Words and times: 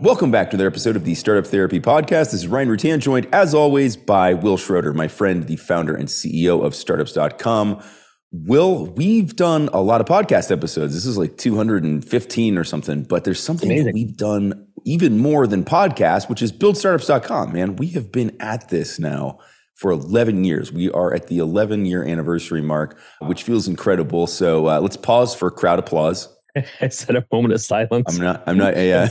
Welcome 0.00 0.30
back 0.30 0.48
to 0.48 0.56
another 0.56 0.66
episode 0.66 0.96
of 0.96 1.04
the 1.04 1.14
Startup 1.14 1.46
Therapy 1.46 1.78
Podcast. 1.78 2.30
This 2.30 2.34
is 2.34 2.46
Ryan 2.48 2.68
Rutan, 2.68 3.00
joined 3.00 3.28
as 3.34 3.52
always 3.52 3.98
by 3.98 4.32
Wil 4.32 4.56
Schroter, 4.56 4.94
my 4.94 5.08
friend, 5.08 5.46
the 5.46 5.56
founder 5.56 5.94
and 5.94 6.08
CEO 6.08 6.64
of 6.64 6.74
startups.com. 6.74 7.82
Wil, 8.32 8.86
we've 8.86 9.36
done 9.36 9.68
a 9.74 9.82
lot 9.82 10.00
of 10.00 10.06
podcast 10.06 10.50
episodes. 10.50 10.94
This 10.94 11.04
is 11.04 11.18
like 11.18 11.36
215 11.36 12.56
or 12.56 12.64
something, 12.64 13.02
but 13.02 13.24
there's 13.24 13.42
something 13.42 13.68
that 13.68 13.92
we've 13.92 14.16
done 14.16 14.68
even 14.86 15.18
more 15.18 15.46
than 15.46 15.66
podcast, 15.66 16.30
which 16.30 16.40
is 16.40 16.50
buildstartups.com. 16.50 17.52
Man, 17.52 17.76
we 17.76 17.88
have 17.88 18.10
been 18.10 18.34
at 18.40 18.70
this 18.70 18.98
now 18.98 19.38
for 19.74 19.90
11 19.90 20.44
years. 20.44 20.72
We 20.72 20.90
are 20.92 21.12
at 21.12 21.26
the 21.26 21.40
11 21.40 21.84
year 21.84 22.02
anniversary 22.02 22.62
mark, 22.62 22.98
which 23.20 23.42
feels 23.42 23.68
incredible. 23.68 24.26
So 24.26 24.66
uh, 24.66 24.80
let's 24.80 24.96
pause 24.96 25.34
for 25.34 25.50
crowd 25.50 25.78
applause. 25.78 26.34
I 26.80 26.88
said 26.88 27.16
a 27.16 27.26
moment 27.32 27.54
of 27.54 27.60
silence. 27.60 28.06
I'm 28.08 28.22
not. 28.22 28.42
I'm 28.46 28.58
not. 28.58 28.76
Yeah, 28.76 29.08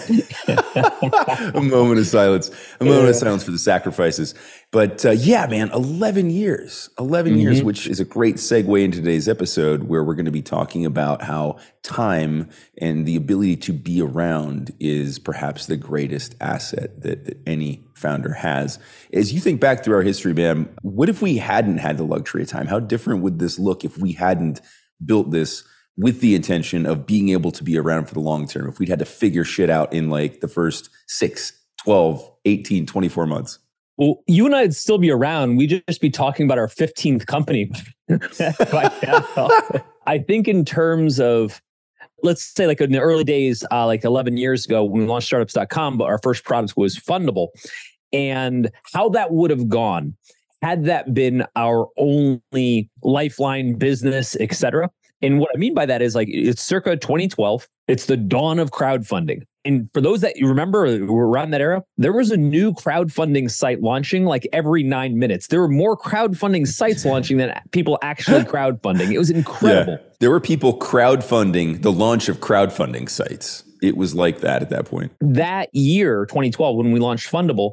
a 1.54 1.62
moment 1.62 2.00
of 2.00 2.08
silence. 2.08 2.50
A 2.80 2.86
moment 2.86 3.04
yeah. 3.04 3.10
of 3.10 3.16
silence 3.16 3.44
for 3.44 3.52
the 3.52 3.60
sacrifices. 3.60 4.36
But 4.72 5.04
uh, 5.06 5.12
yeah, 5.12 5.48
man, 5.48 5.72
11 5.72 6.30
years. 6.30 6.90
11 7.00 7.32
mm-hmm. 7.32 7.42
years, 7.42 7.64
which 7.64 7.88
is 7.88 8.00
a 8.00 8.06
great 8.06 8.36
segue 8.36 8.84
into 8.84 9.00
today's 9.00 9.28
episode, 9.28 9.84
where 9.84 10.04
we're 10.04 10.16
going 10.16 10.26
to 10.26 10.32
be 10.32 10.42
talking 10.42 10.86
about 10.86 11.24
how 11.24 11.58
time 11.82 12.50
and 12.80 13.06
the 13.06 13.16
ability 13.16 13.56
to 13.56 13.74
be 13.74 14.02
around 14.02 14.72
is 14.80 15.18
perhaps 15.18 15.66
the 15.66 15.78
greatest 15.78 16.36
asset 16.40 17.02
that, 17.02 17.26
that 17.26 17.38
any 17.48 17.84
founder 17.96 18.34
has. 18.34 18.80
As 19.12 19.34
you 19.34 19.40
think 19.40 19.60
back 19.60 19.84
through 19.84 19.96
our 19.96 20.04
history, 20.04 20.34
man, 20.34 20.70
what 20.82 21.10
if 21.10 21.22
we 21.22 21.38
hadn't 21.38 21.78
had 21.80 21.98
the 21.98 22.04
luxury 22.04 22.44
of 22.44 22.50
time? 22.50 22.68
How 22.68 22.80
different 22.80 23.24
would 23.24 23.40
this 23.40 23.58
look 23.58 23.84
if 23.84 23.98
we 23.98 24.12
hadn't 24.14 24.62
built 25.04 25.32
this? 25.32 25.64
With 26.00 26.22
the 26.22 26.34
intention 26.34 26.86
of 26.86 27.06
being 27.06 27.30
able 27.30 27.52
to 27.52 27.64
be 27.64 27.78
around 27.78 28.06
for 28.06 28.14
the 28.14 28.22
long 28.22 28.48
term. 28.48 28.68
If 28.70 28.80
we'd 28.80 28.90
had 28.90 29.00
to 29.00 29.06
figure 29.06 29.44
shit 29.44 29.70
out 29.70 29.94
in 29.94 30.10
like 30.10 30.40
the 30.40 30.48
first 30.48 30.90
6 31.08 31.54
12 31.84 32.32
18 32.46 32.86
24 32.86 33.26
months. 33.26 33.60
Well 33.98 34.24
you 34.28 34.46
and 34.46 34.56
i'd 34.56 34.74
still 34.74 34.98
be 34.98 35.12
around. 35.12 35.58
We'd 35.58 35.84
just 35.88 36.02
be 36.02 36.10
talking 36.10 36.46
about 36.46 36.58
our 36.58 36.68
15th 36.68 37.26
company. 37.28 37.70
I 40.08 40.18
think 40.20 40.48
in 40.48 40.66
terms 40.66 41.20
of 41.20 41.62
let's 42.24 42.44
say 42.44 42.66
like 42.66 42.82
in 42.82 42.92
the 42.92 43.00
early 43.00 43.24
days 43.24 43.66
uh, 43.72 43.86
like 43.86 44.04
11 44.04 44.38
years 44.38 44.66
ago 44.66 44.84
when 44.84 45.02
we 45.02 45.08
launched 45.08 45.28
startups.com 45.28 45.98
but 45.98 46.06
our 46.06 46.20
first 46.24 46.46
product 46.46 46.76
was 46.78 46.98
fundable. 46.98 47.50
And 48.12 48.72
how 48.94 49.10
that 49.10 49.32
would 49.32 49.52
have 49.52 49.70
gone 49.70 50.16
had 50.62 50.86
that 50.86 51.14
been 51.14 51.46
our 51.56 51.88
only 51.98 52.90
lifeline 53.04 53.78
business 53.78 54.36
et 54.40 54.54
cetera 54.54 54.90
and 55.22 55.40
what 55.40 55.50
I 55.54 55.58
mean 55.58 55.74
by 55.74 55.86
that 55.86 56.02
is 56.02 56.16
like 56.16 56.28
it's 56.32 56.62
circa 56.62 56.96
2012. 56.96 57.68
It's 57.88 58.06
the 58.06 58.18
dawn 58.18 58.60
of 58.60 58.72
crowdfunding. 58.72 59.44
And 59.66 59.90
for 59.94 60.00
those 60.00 60.22
that 60.22 60.38
you 60.38 60.48
remember 60.48 61.06
were 61.06 61.28
around 61.28 61.52
that 61.52 61.60
era, 61.60 61.84
there 61.98 62.14
was 62.14 62.32
a 62.32 62.38
new 62.38 62.72
crowdfunding 62.72 63.52
site 63.52 63.82
launching 63.82 64.26
like 64.26 64.48
every 64.54 64.84
nine 64.84 65.20
minutes. 65.20 65.48
There 65.48 65.60
were 65.60 65.68
more 65.68 65.98
crowdfunding 65.98 66.66
sites 66.68 67.04
launching 67.04 67.38
than 67.38 67.60
people 67.72 68.00
actually 68.02 68.42
crowdfunding. 68.46 69.12
It 69.12 69.18
was 69.18 69.30
incredible. 69.30 69.94
Yeah. 69.94 70.10
There 70.20 70.30
were 70.30 70.40
people 70.40 70.78
crowdfunding 70.80 71.82
the 71.82 71.92
launch 71.92 72.30
of 72.30 72.40
crowdfunding 72.40 73.10
sites 73.10 73.64
it 73.82 73.98
was 73.98 74.16
like 74.16 74.40
that 74.42 74.62
at 74.62 74.70
that 74.70 74.86
point. 74.86 75.12
That 75.22 75.70
year, 75.74 76.26
2012, 76.26 76.76
when 76.76 76.92
we 76.92 77.00
launched 77.00 77.32
Fundable, 77.32 77.72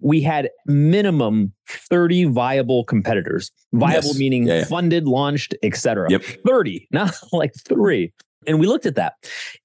we 0.00 0.20
had 0.20 0.50
minimum 0.66 1.52
30 1.68 2.24
viable 2.24 2.84
competitors. 2.84 3.50
Viable 3.72 4.08
yes. 4.08 4.18
meaning 4.18 4.46
yeah, 4.46 4.58
yeah. 4.58 4.64
funded, 4.64 5.06
launched, 5.06 5.54
etc. 5.62 6.08
Yep. 6.10 6.22
30, 6.46 6.88
not 6.92 7.14
like 7.32 7.52
three. 7.66 8.12
And 8.46 8.58
we 8.58 8.66
looked 8.66 8.86
at 8.86 8.96
that 8.96 9.14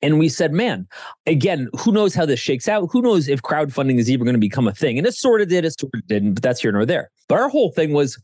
and 0.03 0.19
we 0.19 0.29
said, 0.29 0.53
man, 0.53 0.87
again, 1.25 1.67
who 1.79 1.91
knows 1.91 2.13
how 2.13 2.27
this 2.27 2.39
shakes 2.39 2.67
out? 2.67 2.87
Who 2.91 3.01
knows 3.01 3.27
if 3.27 3.41
crowdfunding 3.41 3.97
is 3.97 4.09
even 4.09 4.25
going 4.25 4.35
to 4.35 4.39
become 4.39 4.67
a 4.67 4.73
thing? 4.73 4.99
And 4.99 5.07
it 5.07 5.15
sort 5.15 5.41
of 5.41 5.49
did, 5.49 5.65
it 5.65 5.79
sort 5.79 5.93
of 5.95 6.05
didn't, 6.07 6.35
but 6.35 6.43
that's 6.43 6.61
here 6.61 6.71
nor 6.71 6.85
there. 6.85 7.09
But 7.27 7.39
our 7.39 7.49
whole 7.49 7.71
thing 7.71 7.93
was 7.93 8.21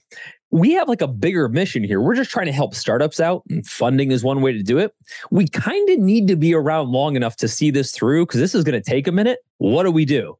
we 0.53 0.71
have 0.73 0.87
like 0.87 1.01
a 1.01 1.07
bigger 1.07 1.49
mission 1.49 1.83
here. 1.83 1.99
We're 1.99 2.13
just 2.13 2.29
trying 2.29 2.45
to 2.45 2.51
help 2.51 2.75
startups 2.75 3.19
out, 3.19 3.41
and 3.49 3.65
funding 3.65 4.11
is 4.11 4.23
one 4.23 4.41
way 4.41 4.53
to 4.53 4.61
do 4.61 4.77
it. 4.77 4.93
We 5.31 5.47
kind 5.47 5.89
of 5.89 5.97
need 5.97 6.27
to 6.27 6.35
be 6.35 6.53
around 6.53 6.91
long 6.91 7.15
enough 7.15 7.35
to 7.37 7.47
see 7.47 7.71
this 7.71 7.91
through 7.91 8.27
because 8.27 8.39
this 8.39 8.53
is 8.53 8.63
going 8.63 8.79
to 8.79 8.89
take 8.89 9.07
a 9.07 9.11
minute. 9.11 9.39
What 9.57 9.83
do 9.83 9.91
we 9.91 10.05
do? 10.05 10.37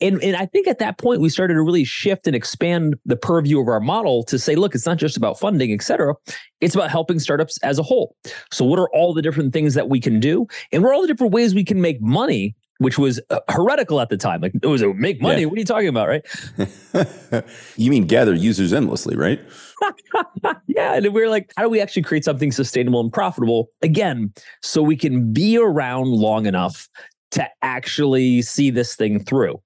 And, 0.00 0.22
and 0.22 0.36
I 0.36 0.46
think 0.46 0.68
at 0.68 0.78
that 0.78 0.96
point, 0.96 1.20
we 1.20 1.28
started 1.28 1.54
to 1.54 1.62
really 1.62 1.84
shift 1.84 2.26
and 2.26 2.34
expand 2.34 2.96
the 3.04 3.14
purview 3.14 3.60
of 3.60 3.68
our 3.68 3.78
model 3.78 4.24
to 4.24 4.38
say, 4.38 4.56
look, 4.56 4.74
it's 4.74 4.86
not 4.86 4.96
just 4.96 5.18
about 5.18 5.38
funding, 5.38 5.70
et 5.70 5.82
cetera. 5.82 6.14
It's 6.62 6.74
about 6.74 6.90
helping 6.90 7.18
startups 7.18 7.58
as 7.58 7.78
a 7.78 7.82
whole. 7.82 8.16
So, 8.50 8.64
what 8.64 8.78
are 8.78 8.88
all 8.94 9.12
the 9.12 9.22
different 9.22 9.52
things 9.52 9.74
that 9.74 9.90
we 9.90 10.00
can 10.00 10.18
do? 10.18 10.46
And 10.72 10.82
what 10.82 10.90
are 10.90 10.94
all 10.94 11.02
the 11.02 11.08
different 11.08 11.34
ways 11.34 11.54
we 11.54 11.62
can 11.62 11.82
make 11.82 12.00
money 12.00 12.56
which 12.82 12.98
was 12.98 13.20
uh, 13.30 13.40
heretical 13.48 14.00
at 14.00 14.08
the 14.08 14.16
time. 14.16 14.40
Like 14.40 14.52
it 14.54 14.66
was 14.66 14.82
a 14.82 14.92
make 14.94 15.20
money. 15.20 15.42
Yeah. 15.42 15.46
What 15.46 15.56
are 15.56 15.60
you 15.60 15.64
talking 15.64 15.88
about, 15.88 16.08
right? 16.08 17.44
you 17.76 17.90
mean 17.90 18.06
gather 18.06 18.34
users 18.34 18.72
endlessly, 18.72 19.16
right? 19.16 19.40
yeah, 20.66 20.94
and 20.94 21.12
we 21.12 21.22
are 21.22 21.28
like, 21.28 21.52
how 21.56 21.64
do 21.64 21.68
we 21.68 21.80
actually 21.80 22.02
create 22.02 22.24
something 22.24 22.52
sustainable 22.52 23.00
and 23.00 23.12
profitable 23.12 23.68
again, 23.82 24.32
so 24.62 24.82
we 24.82 24.96
can 24.96 25.32
be 25.32 25.58
around 25.58 26.08
long 26.08 26.46
enough 26.46 26.88
to 27.32 27.48
actually 27.62 28.42
see 28.42 28.70
this 28.70 28.94
thing 28.94 29.22
through? 29.22 29.60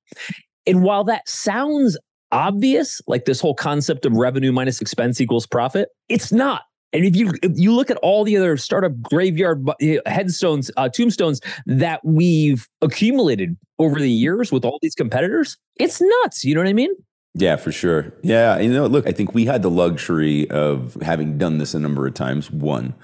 And 0.66 0.82
while 0.82 1.04
that 1.04 1.28
sounds 1.28 1.96
obvious, 2.32 3.00
like 3.06 3.24
this 3.24 3.40
whole 3.40 3.54
concept 3.54 4.04
of 4.04 4.12
revenue 4.12 4.52
minus 4.52 4.80
expense 4.80 5.20
equals 5.20 5.46
profit, 5.46 5.88
it's 6.08 6.32
not. 6.32 6.62
And 6.96 7.04
if 7.04 7.14
you 7.14 7.32
if 7.42 7.52
you 7.56 7.72
look 7.72 7.90
at 7.90 7.98
all 7.98 8.24
the 8.24 8.38
other 8.38 8.56
startup 8.56 9.00
graveyard 9.02 9.68
headstones, 10.06 10.70
uh, 10.78 10.88
tombstones 10.88 11.42
that 11.66 12.02
we've 12.04 12.66
accumulated 12.80 13.54
over 13.78 14.00
the 14.00 14.10
years 14.10 14.50
with 14.50 14.64
all 14.64 14.78
these 14.80 14.94
competitors, 14.94 15.58
it's 15.78 16.00
nuts. 16.00 16.42
You 16.42 16.54
know 16.54 16.62
what 16.62 16.68
I 16.68 16.72
mean? 16.72 16.90
Yeah, 17.34 17.56
for 17.56 17.70
sure. 17.70 18.14
Yeah, 18.22 18.58
you 18.58 18.72
know, 18.72 18.86
look, 18.86 19.06
I 19.06 19.12
think 19.12 19.34
we 19.34 19.44
had 19.44 19.60
the 19.60 19.70
luxury 19.70 20.48
of 20.50 20.96
having 21.02 21.36
done 21.36 21.58
this 21.58 21.74
a 21.74 21.78
number 21.78 22.06
of 22.06 22.14
times. 22.14 22.50
One, 22.50 22.94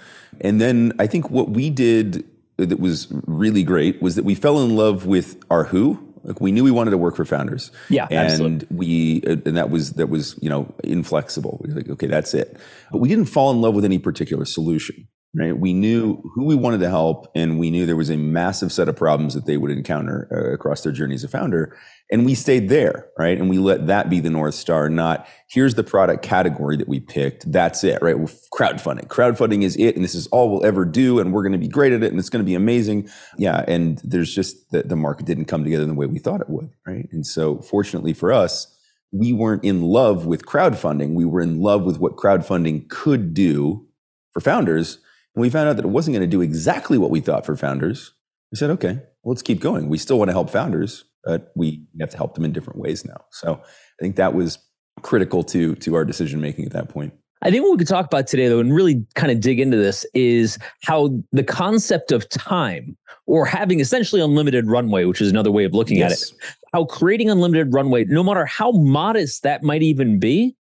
and 0.41 0.59
then 0.59 0.95
I 0.99 1.07
think 1.07 1.29
what 1.29 1.51
we 1.51 1.69
did 1.69 2.25
that 2.57 2.81
was 2.81 3.09
really 3.27 3.63
great 3.63 4.01
was 4.01 4.15
that 4.15 4.25
we 4.25 4.35
fell 4.35 4.63
in 4.63 4.75
love 4.75 5.05
with 5.05 5.37
our 5.51 5.65
who 5.65 6.12
like 6.25 6.41
we 6.41 6.53
knew 6.53 6.65
we 6.65 6.71
wanted 6.71 6.93
to 6.93 6.99
work 6.99 7.17
for 7.17 7.25
founders. 7.25 7.71
Yeah, 7.89 8.07
and 8.11 8.31
absolutely. 8.31 8.67
we 8.71 9.23
uh, 9.27 9.37
and 9.45 9.57
that 9.57 9.71
was 9.71 9.95
that 9.95 10.09
was 10.09 10.39
you 10.41 10.49
know 10.49 10.73
inflexible. 10.85 11.61
We 11.63 11.73
were 11.73 11.81
like, 11.81 11.89
okay, 11.91 12.07
that's 12.07 12.35
it. 12.35 12.57
But 12.91 12.99
we 12.99 13.09
didn't 13.09 13.27
fall 13.27 13.51
in 13.51 13.61
love 13.61 13.75
with 13.75 13.85
any 13.85 13.99
particular 13.99 14.45
solution 14.45 15.09
right? 15.35 15.57
We 15.57 15.73
knew 15.73 16.23
who 16.35 16.45
we 16.45 16.55
wanted 16.55 16.81
to 16.81 16.91
help, 16.91 17.31
and 17.35 17.59
we 17.59 17.71
knew 17.71 17.87
there 17.87 17.97
was 17.97 18.11
a 18.11 18.17
massive 18.17 18.71
set 18.71 18.89
of 18.89 18.97
problems 18.97 19.33
that 19.33 19.47
they 19.47 19.57
would 19.57 19.71
encounter 19.71 20.29
uh, 20.31 20.53
across 20.53 20.83
their 20.83 20.93
journey 20.93 21.15
as 21.15 21.25
a 21.25 21.29
founder. 21.29 21.77
And 22.11 22.27
we 22.27 22.35
stayed 22.35 22.69
there, 22.69 23.09
right? 23.19 23.39
And 23.39 23.49
we 23.49 23.57
let 23.57 23.87
that 23.87 24.11
be 24.11 24.21
the 24.21 24.29
North 24.29 24.55
Star, 24.55 24.91
not 24.91 25.27
here's 25.49 25.75
the 25.75 25.85
product 25.85 26.23
category 26.23 26.77
that 26.77 26.89
we 26.89 27.01
picked. 27.01 27.51
That's 27.51 27.83
it, 27.83 28.03
right? 28.03 28.19
Well, 28.19 28.31
crowdfunding. 28.53 29.07
Crowdfunding 29.07 29.63
is 29.63 29.75
it, 29.77 29.97
and 29.97 30.05
this 30.05 30.15
is 30.15 30.27
all 30.27 30.51
we'll 30.51 30.67
ever 30.67 30.85
do, 30.85 31.19
and 31.19 31.33
we're 31.33 31.43
going 31.43 31.53
to 31.53 31.59
be 31.59 31.69
great 31.69 31.95
at 31.95 32.03
it, 32.03 32.11
and 32.11 32.19
it's 32.19 32.29
going 32.29 32.45
to 32.45 32.49
be 32.49 32.55
amazing. 32.55 33.09
Yeah. 33.39 33.65
And 33.67 33.99
there's 34.05 34.35
just 34.35 34.71
the, 34.71 34.83
the 34.83 34.97
market 34.97 35.25
didn't 35.25 35.47
come 35.47 35.65
together 35.65 35.87
the 35.87 35.95
way 35.95 36.07
we 36.07 36.19
thought 36.19 36.43
it 36.43 36.51
would, 36.51 36.71
right? 36.87 37.09
And 37.11 37.27
so, 37.27 37.59
fortunately 37.63 38.13
for 38.13 38.33
us, 38.33 38.69
we 39.13 39.33
weren't 39.33 39.65
in 39.65 39.83
love 39.83 40.27
with 40.27 40.45
crowdfunding. 40.45 41.15
We 41.15 41.25
were 41.25 41.41
in 41.41 41.61
love 41.61 41.85
with 41.85 41.99
what 41.99 42.17
crowdfunding 42.17 42.89
could 42.89 43.33
do 43.33 43.87
for 44.33 44.41
founders 44.41 44.99
and 45.35 45.43
we 45.43 45.51
found 45.51 45.69
out 45.69 45.77
that 45.77 45.85
it 45.85 45.89
wasn't 45.89 46.15
going 46.15 46.29
to 46.29 46.31
do 46.31 46.41
exactly 46.41 46.99
what 46.99 47.11
we 47.11 47.21
thought 47.21 47.47
for 47.47 47.57
founders. 47.57 48.13
We 48.51 48.57
said, 48.57 48.71
okay, 48.71 48.95
well, 49.23 49.33
let's 49.33 49.43
keep 49.43 49.61
going. 49.61 49.89
We 49.89 49.99
still 49.99 50.19
want 50.19 50.29
to 50.29 50.33
help 50.33 50.51
founders, 50.51 51.05
but 51.25 51.53
we 51.55 51.85
have 52.01 52.11
to 52.11 52.17
help 52.17 52.35
them 52.35 52.45
in 52.45 52.53
different 52.53 52.79
ways 52.79 53.05
now. 53.05 53.25
So 53.31 53.55
I 53.55 54.03
think 54.03 54.17
that 54.17 54.35
was 54.35 54.59
critical 55.01 55.43
to 55.43 55.75
to 55.77 55.95
our 55.95 56.05
decision 56.05 56.41
making 56.41 56.67
at 56.67 56.73
that 56.73 56.89
point. 56.89 57.15
I 57.45 57.51
think 57.51 57.65
what 57.65 57.73
we 57.73 57.79
could 57.79 57.89
talk 57.89 58.07
about 58.07 58.29
today, 58.29 58.49
though, 58.49 58.61
and 58.61 58.73
really 58.73 59.05
kind 59.15 59.33
of 59.33 59.41
dig 59.41 59.59
into 59.59 59.77
this 59.77 60.07
is 60.15 60.59
how 60.85 61.11
the 61.33 61.43
concept 61.43 62.13
of 62.13 62.29
time 62.29 62.97
or 63.27 63.45
having 63.45 63.81
essentially 63.81 64.21
unlimited 64.21 64.69
runway, 64.69 65.05
which 65.07 65.21
is 65.21 65.29
another 65.29 65.51
way 65.51 65.65
of 65.65 65.75
looking 65.75 65.97
yes. 65.97 66.31
at 66.31 66.37
it, 66.37 66.57
how 66.73 66.85
creating 66.85 67.31
unlimited 67.31 67.75
runway, 67.75 68.05
no 68.05 68.23
matter 68.23 68.47
how 68.47 68.71
modest 68.71 69.43
that 69.43 69.65
might 69.65 69.83
even 69.83 70.21
be, 70.21 70.57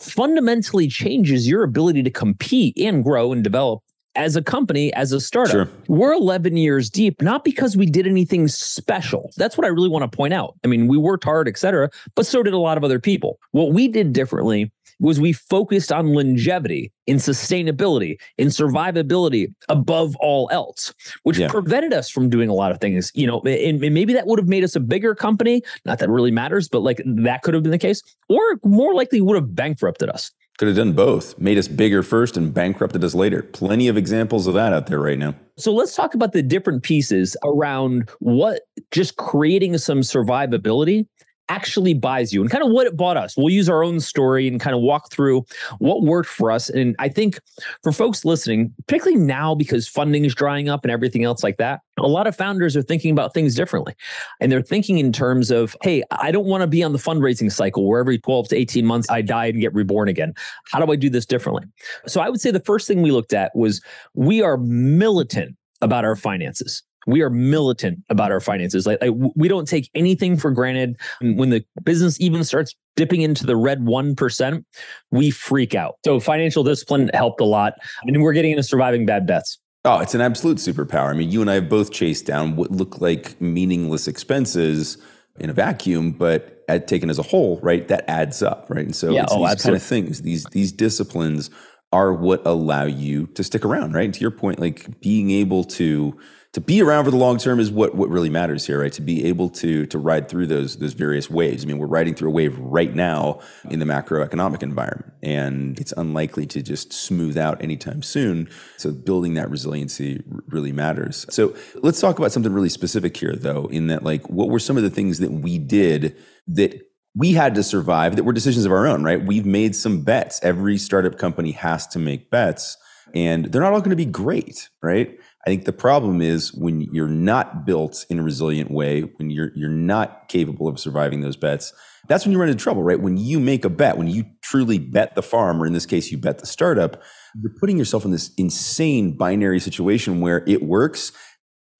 fundamentally 0.00 0.88
changes 0.88 1.46
your 1.46 1.62
ability 1.62 2.02
to 2.02 2.10
compete 2.10 2.76
and 2.76 3.04
grow 3.04 3.30
and 3.30 3.44
develop 3.44 3.82
as 4.16 4.36
a 4.36 4.42
company, 4.42 4.92
as 4.94 5.12
a 5.12 5.20
startup. 5.20 5.52
Sure. 5.52 5.68
We're 5.88 6.14
11 6.14 6.56
years 6.56 6.90
deep, 6.90 7.20
not 7.22 7.44
because 7.44 7.76
we 7.76 7.86
did 7.86 8.06
anything 8.06 8.48
special. 8.48 9.30
That's 9.36 9.56
what 9.56 9.64
I 9.64 9.68
really 9.68 9.88
want 9.88 10.10
to 10.10 10.16
point 10.16 10.34
out. 10.34 10.54
I 10.64 10.68
mean, 10.68 10.88
we 10.88 10.96
worked 10.96 11.24
hard, 11.24 11.48
et 11.48 11.58
cetera, 11.58 11.90
but 12.14 12.26
so 12.26 12.42
did 12.42 12.54
a 12.54 12.58
lot 12.58 12.76
of 12.76 12.84
other 12.84 12.98
people. 12.98 13.38
What 13.52 13.72
we 13.72 13.88
did 13.88 14.12
differently 14.12 14.72
was 14.98 15.20
we 15.20 15.32
focused 15.32 15.92
on 15.92 16.14
longevity, 16.14 16.90
in 17.06 17.16
sustainability, 17.16 18.16
in 18.38 18.48
survivability 18.48 19.52
above 19.68 20.16
all 20.16 20.48
else, 20.50 20.94
which 21.22 21.38
yeah. 21.38 21.48
prevented 21.48 21.92
us 21.92 22.08
from 22.10 22.30
doing 22.30 22.48
a 22.48 22.54
lot 22.54 22.72
of 22.72 22.80
things. 22.80 23.12
You 23.14 23.26
know, 23.26 23.40
and, 23.40 23.82
and 23.82 23.94
maybe 23.94 24.12
that 24.14 24.26
would 24.26 24.38
have 24.38 24.48
made 24.48 24.64
us 24.64 24.74
a 24.74 24.80
bigger 24.80 25.14
company. 25.14 25.62
Not 25.84 25.98
that 25.98 26.08
really 26.08 26.30
matters, 26.30 26.68
but 26.68 26.80
like 26.80 27.00
that 27.04 27.42
could 27.42 27.54
have 27.54 27.62
been 27.62 27.72
the 27.72 27.78
case, 27.78 28.02
or 28.28 28.40
more 28.64 28.94
likely 28.94 29.20
would 29.20 29.36
have 29.36 29.54
bankrupted 29.54 30.08
us. 30.08 30.32
Could 30.58 30.68
have 30.68 30.76
done 30.76 30.92
both, 30.94 31.38
made 31.38 31.58
us 31.58 31.68
bigger 31.68 32.02
first 32.02 32.36
and 32.36 32.52
bankrupted 32.52 33.04
us 33.04 33.14
later. 33.14 33.42
Plenty 33.42 33.88
of 33.88 33.98
examples 33.98 34.46
of 34.46 34.54
that 34.54 34.72
out 34.72 34.86
there 34.86 35.00
right 35.00 35.18
now. 35.18 35.34
So 35.58 35.72
let's 35.72 35.94
talk 35.94 36.14
about 36.14 36.32
the 36.32 36.42
different 36.42 36.82
pieces 36.82 37.36
around 37.44 38.08
what 38.20 38.62
just 38.90 39.16
creating 39.16 39.76
some 39.76 40.00
survivability 40.00 41.06
actually 41.48 41.94
buys 41.94 42.32
you 42.32 42.40
and 42.40 42.50
kind 42.50 42.64
of 42.64 42.70
what 42.70 42.86
it 42.86 42.96
bought 42.96 43.16
us. 43.16 43.36
We'll 43.36 43.50
use 43.50 43.68
our 43.68 43.84
own 43.84 44.00
story 44.00 44.48
and 44.48 44.58
kind 44.58 44.74
of 44.74 44.82
walk 44.82 45.10
through 45.10 45.44
what 45.78 46.02
worked 46.02 46.28
for 46.28 46.50
us. 46.50 46.68
And 46.68 46.96
I 46.98 47.08
think 47.08 47.38
for 47.82 47.92
folks 47.92 48.24
listening, 48.24 48.72
particularly 48.86 49.22
now 49.22 49.54
because 49.54 49.86
funding 49.86 50.24
is 50.24 50.34
drying 50.34 50.68
up 50.68 50.84
and 50.84 50.90
everything 50.90 51.24
else 51.24 51.42
like 51.42 51.58
that, 51.58 51.80
a 51.98 52.06
lot 52.06 52.26
of 52.26 52.36
founders 52.36 52.76
are 52.76 52.82
thinking 52.82 53.10
about 53.10 53.32
things 53.34 53.54
differently. 53.54 53.94
And 54.40 54.50
they're 54.52 54.62
thinking 54.62 54.98
in 54.98 55.12
terms 55.12 55.50
of, 55.50 55.76
hey, 55.82 56.02
I 56.10 56.30
don't 56.30 56.46
want 56.46 56.62
to 56.62 56.66
be 56.66 56.82
on 56.82 56.92
the 56.92 56.98
fundraising 56.98 57.50
cycle 57.50 57.88
where 57.88 58.00
every 58.00 58.18
12 58.18 58.48
to 58.48 58.56
18 58.56 58.84
months 58.84 59.10
I 59.10 59.22
die 59.22 59.46
and 59.46 59.60
get 59.60 59.74
reborn 59.74 60.08
again. 60.08 60.34
How 60.70 60.84
do 60.84 60.92
I 60.92 60.96
do 60.96 61.08
this 61.08 61.26
differently? 61.26 61.64
So 62.06 62.20
I 62.20 62.28
would 62.28 62.40
say 62.40 62.50
the 62.50 62.60
first 62.60 62.86
thing 62.86 63.02
we 63.02 63.10
looked 63.10 63.32
at 63.32 63.54
was 63.54 63.80
we 64.14 64.42
are 64.42 64.56
militant 64.58 65.56
about 65.80 66.04
our 66.04 66.16
finances 66.16 66.82
we 67.06 67.22
are 67.22 67.30
militant 67.30 68.00
about 68.10 68.32
our 68.32 68.40
finances. 68.40 68.86
Like, 68.86 69.00
like, 69.00 69.14
we 69.34 69.48
don't 69.48 69.66
take 69.66 69.88
anything 69.94 70.36
for 70.36 70.50
granted. 70.50 70.96
When 71.20 71.50
the 71.50 71.64
business 71.84 72.20
even 72.20 72.44
starts 72.44 72.74
dipping 72.96 73.22
into 73.22 73.46
the 73.46 73.56
red 73.56 73.80
1%, 73.80 74.64
we 75.12 75.30
freak 75.30 75.74
out. 75.74 75.96
So 76.04 76.18
financial 76.18 76.64
discipline 76.64 77.10
helped 77.14 77.40
a 77.40 77.44
lot. 77.44 77.74
I 78.02 78.10
mean, 78.10 78.20
we're 78.20 78.32
getting 78.32 78.50
into 78.50 78.64
surviving 78.64 79.06
bad 79.06 79.26
bets. 79.26 79.58
Oh, 79.86 80.00
it's 80.00 80.14
an 80.14 80.20
absolute 80.20 80.58
superpower. 80.58 81.10
I 81.10 81.12
mean, 81.12 81.30
you 81.30 81.40
and 81.40 81.48
I 81.48 81.54
have 81.54 81.68
both 81.68 81.92
chased 81.92 82.26
down 82.26 82.56
what 82.56 82.72
look 82.72 83.00
like 83.00 83.40
meaningless 83.40 84.08
expenses 84.08 84.98
in 85.38 85.48
a 85.48 85.52
vacuum, 85.52 86.10
but 86.10 86.64
at, 86.68 86.88
taken 86.88 87.08
as 87.08 87.20
a 87.20 87.22
whole, 87.22 87.60
right, 87.60 87.86
that 87.86 88.04
adds 88.10 88.42
up, 88.42 88.66
right? 88.68 88.84
And 88.84 88.96
so 88.96 89.12
yeah, 89.12 89.22
it's 89.22 89.32
oh, 89.32 89.38
these 89.38 89.52
absolutely. 89.52 89.64
kind 89.68 89.76
of 89.76 89.82
things, 89.88 90.22
these 90.22 90.44
these 90.46 90.72
disciplines 90.72 91.50
are 91.92 92.12
what 92.12 92.42
allow 92.44 92.84
you 92.84 93.28
to 93.28 93.44
stick 93.44 93.64
around, 93.64 93.94
right? 93.94 94.06
And 94.06 94.14
to 94.14 94.20
your 94.20 94.32
point, 94.32 94.58
like 94.58 95.00
being 95.00 95.30
able 95.30 95.62
to 95.64 96.18
to 96.56 96.60
be 96.62 96.80
around 96.80 97.04
for 97.04 97.10
the 97.10 97.18
long 97.18 97.36
term 97.36 97.60
is 97.60 97.70
what 97.70 97.94
what 97.94 98.08
really 98.08 98.30
matters 98.30 98.66
here, 98.66 98.80
right? 98.80 98.92
To 98.94 99.02
be 99.02 99.26
able 99.26 99.50
to 99.50 99.84
to 99.84 99.98
ride 99.98 100.26
through 100.26 100.46
those 100.46 100.78
those 100.78 100.94
various 100.94 101.28
waves. 101.28 101.62
I 101.62 101.66
mean, 101.66 101.76
we're 101.76 101.86
riding 101.86 102.14
through 102.14 102.30
a 102.30 102.32
wave 102.32 102.58
right 102.58 102.94
now 102.94 103.40
in 103.68 103.78
the 103.78 103.84
macroeconomic 103.84 104.62
environment, 104.62 105.12
and 105.22 105.78
it's 105.78 105.92
unlikely 105.98 106.46
to 106.46 106.62
just 106.62 106.94
smooth 106.94 107.36
out 107.36 107.62
anytime 107.62 108.02
soon. 108.02 108.48
So 108.78 108.90
building 108.90 109.34
that 109.34 109.50
resiliency 109.50 110.22
really 110.48 110.72
matters. 110.72 111.26
So 111.28 111.54
let's 111.74 112.00
talk 112.00 112.18
about 112.18 112.32
something 112.32 112.54
really 112.54 112.70
specific 112.70 113.18
here, 113.18 113.36
though. 113.36 113.66
In 113.66 113.88
that, 113.88 114.02
like, 114.02 114.26
what 114.30 114.48
were 114.48 114.58
some 114.58 114.78
of 114.78 114.82
the 114.82 114.88
things 114.88 115.18
that 115.18 115.32
we 115.32 115.58
did 115.58 116.16
that 116.48 116.80
we 117.14 117.34
had 117.34 117.54
to 117.56 117.62
survive 117.62 118.16
that 118.16 118.24
were 118.24 118.32
decisions 118.32 118.64
of 118.64 118.72
our 118.72 118.86
own, 118.86 119.04
right? 119.04 119.22
We've 119.22 119.44
made 119.44 119.76
some 119.76 120.00
bets. 120.00 120.40
Every 120.42 120.78
startup 120.78 121.18
company 121.18 121.52
has 121.52 121.86
to 121.88 121.98
make 121.98 122.30
bets, 122.30 122.78
and 123.14 123.44
they're 123.44 123.60
not 123.60 123.74
all 123.74 123.80
going 123.80 123.90
to 123.90 123.96
be 123.96 124.06
great, 124.06 124.70
right? 124.82 125.18
I 125.46 125.50
think 125.50 125.64
the 125.64 125.72
problem 125.72 126.20
is 126.20 126.52
when 126.52 126.80
you're 126.80 127.06
not 127.06 127.64
built 127.64 128.04
in 128.10 128.18
a 128.18 128.22
resilient 128.22 128.68
way, 128.72 129.02
when 129.02 129.30
you're 129.30 129.52
you're 129.54 129.70
not 129.70 130.28
capable 130.28 130.66
of 130.66 130.80
surviving 130.80 131.20
those 131.20 131.36
bets, 131.36 131.72
that's 132.08 132.24
when 132.24 132.32
you 132.32 132.38
run 132.40 132.48
into 132.48 132.60
trouble, 132.60 132.82
right? 132.82 133.00
When 133.00 133.16
you 133.16 133.38
make 133.38 133.64
a 133.64 133.68
bet, 133.68 133.96
when 133.96 134.08
you 134.08 134.24
truly 134.42 134.80
bet 134.80 135.14
the 135.14 135.22
farm, 135.22 135.62
or 135.62 135.66
in 135.66 135.72
this 135.72 135.86
case, 135.86 136.10
you 136.10 136.18
bet 136.18 136.40
the 136.40 136.46
startup, 136.46 137.00
you're 137.40 137.54
putting 137.60 137.78
yourself 137.78 138.04
in 138.04 138.10
this 138.10 138.32
insane 138.36 139.16
binary 139.16 139.60
situation 139.60 140.20
where 140.20 140.42
it 140.48 140.64
works, 140.64 141.12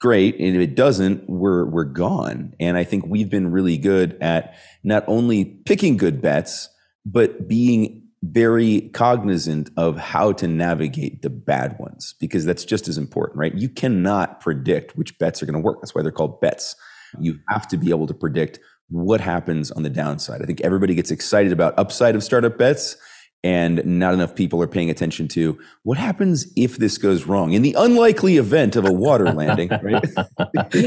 great, 0.00 0.38
and 0.38 0.54
if 0.54 0.62
it 0.62 0.76
doesn't, 0.76 1.28
we're 1.28 1.66
we're 1.66 1.84
gone. 1.84 2.54
And 2.60 2.76
I 2.76 2.84
think 2.84 3.06
we've 3.08 3.30
been 3.30 3.50
really 3.50 3.78
good 3.78 4.16
at 4.20 4.54
not 4.84 5.02
only 5.08 5.44
picking 5.44 5.96
good 5.96 6.22
bets, 6.22 6.68
but 7.04 7.48
being 7.48 8.05
very 8.22 8.90
cognizant 8.92 9.70
of 9.76 9.96
how 9.96 10.32
to 10.32 10.48
navigate 10.48 11.22
the 11.22 11.30
bad 11.30 11.76
ones 11.78 12.14
because 12.18 12.44
that's 12.44 12.64
just 12.64 12.88
as 12.88 12.98
important, 12.98 13.38
right? 13.38 13.54
You 13.54 13.68
cannot 13.68 14.40
predict 14.40 14.96
which 14.96 15.18
bets 15.18 15.42
are 15.42 15.46
going 15.46 15.54
to 15.54 15.60
work. 15.60 15.80
That's 15.80 15.94
why 15.94 16.02
they're 16.02 16.10
called 16.10 16.40
bets. 16.40 16.74
You 17.20 17.38
have 17.48 17.68
to 17.68 17.76
be 17.76 17.90
able 17.90 18.06
to 18.06 18.14
predict 18.14 18.58
what 18.88 19.20
happens 19.20 19.70
on 19.70 19.82
the 19.82 19.90
downside. 19.90 20.42
I 20.42 20.44
think 20.44 20.60
everybody 20.60 20.94
gets 20.94 21.10
excited 21.10 21.52
about 21.52 21.78
upside 21.78 22.14
of 22.14 22.22
startup 22.22 22.56
bets 22.56 22.96
and 23.44 23.84
not 23.84 24.14
enough 24.14 24.34
people 24.34 24.60
are 24.62 24.66
paying 24.66 24.90
attention 24.90 25.28
to 25.28 25.58
what 25.82 25.98
happens 25.98 26.46
if 26.56 26.78
this 26.78 26.98
goes 26.98 27.26
wrong 27.26 27.52
in 27.52 27.62
the 27.62 27.74
unlikely 27.78 28.38
event 28.38 28.76
of 28.76 28.84
a 28.84 28.92
water 28.92 29.32
landing 29.32 29.68
right? 29.82 30.04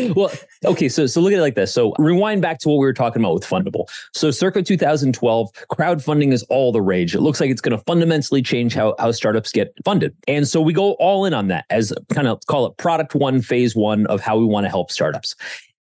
Well 0.16 0.32
okay 0.66 0.90
so 0.90 1.06
so 1.06 1.22
look 1.22 1.32
at 1.34 1.40
it 1.40 1.42
like 1.42 1.56
this. 1.56 1.74
So 1.74 1.94
rewind 1.98 2.42
back 2.42 2.60
to 2.60 2.70
what 2.70 2.76
we 2.76 2.86
were 2.86 2.94
talking 2.94 3.22
about 3.22 3.34
with 3.34 3.44
fundable. 3.44 3.90
So 4.14 4.32
circa 4.32 4.62
2012 4.62 5.50
crowdfunding 5.72 6.32
is 6.34 6.44
all 6.44 6.72
the 6.72 6.82
rage. 6.82 7.16
It 7.16 7.22
looks 7.22 7.40
like 7.40 7.50
it's 7.50 7.62
going 7.62 7.78
to 7.78 7.84
fundamentally 7.86 8.42
change 8.42 8.74
how, 8.74 8.96
how 9.00 9.12
startups 9.12 9.52
get 9.52 9.74
funded. 9.86 10.16
And 10.28 10.48
so 10.48 10.62
we 10.62 10.74
go 10.74 10.94
all 10.94 11.26
in 11.26 11.34
on 11.34 11.48
that 11.48 11.66
as 11.70 11.94
kind 12.14 12.28
of 12.28 12.40
call 12.48 12.66
it 12.66 12.78
product 12.78 13.16
one 13.16 13.42
phase 13.42 13.76
one 13.76 14.06
of 14.08 14.22
how 14.22 14.38
we 14.38 14.46
want 14.46 14.66
to 14.66 14.70
help 14.70 14.92
startups. 14.92 15.36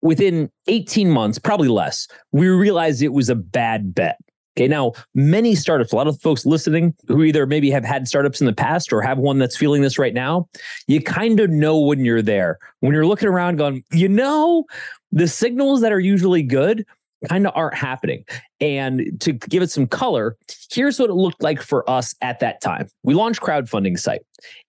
Within 0.02 0.50
18 0.68 1.10
months 1.10 1.38
probably 1.38 1.68
less 1.68 2.08
we 2.32 2.48
realized 2.48 3.02
it 3.02 3.10
was 3.10 3.30
a 3.30 3.36
bad 3.36 3.94
bet 3.94 4.18
Okay, 4.58 4.68
now 4.68 4.94
many 5.14 5.56
startups, 5.56 5.94
a 5.94 5.96
lot 5.96 6.08
of 6.08 6.20
folks 6.22 6.46
listening 6.46 6.94
who 7.08 7.24
either 7.24 7.46
maybe 7.46 7.70
have 7.72 7.86
had 7.86 8.08
startups 8.08 8.42
in 8.42 8.48
the 8.48 8.54
past 8.54 8.92
or 8.92 9.02
have 9.02 9.18
one 9.18 9.38
that's 9.38 9.56
feeling 9.56 9.82
this 9.82 9.98
right 9.98 10.14
now, 10.14 10.50
you 10.88 11.02
kind 11.02 11.40
of 11.40 11.50
know 11.50 11.80
when 11.80 12.04
you're 12.04 12.22
there. 12.22 12.58
When 12.80 12.94
you're 12.94 13.06
looking 13.06 13.30
around 13.30 13.58
going, 13.58 13.84
you 13.92 14.10
know, 14.10 14.66
the 15.12 15.28
signals 15.28 15.82
that 15.82 15.92
are 15.92 16.00
usually 16.00 16.44
good 16.44 16.86
kind 17.28 17.48
of 17.48 17.54
aren't 17.56 17.76
happening. 17.76 18.26
And 18.62 19.20
to 19.22 19.34
give 19.34 19.64
it 19.64 19.72
some 19.72 19.88
color, 19.88 20.38
here's 20.72 21.00
what 21.00 21.10
it 21.10 21.14
looked 21.14 21.42
like 21.42 21.62
for 21.62 21.90
us 21.90 22.14
at 22.22 22.40
that 22.40 22.62
time. 22.62 22.90
We 23.04 23.14
launched 23.14 23.42
crowdfunding 23.42 23.98
site 23.98 24.22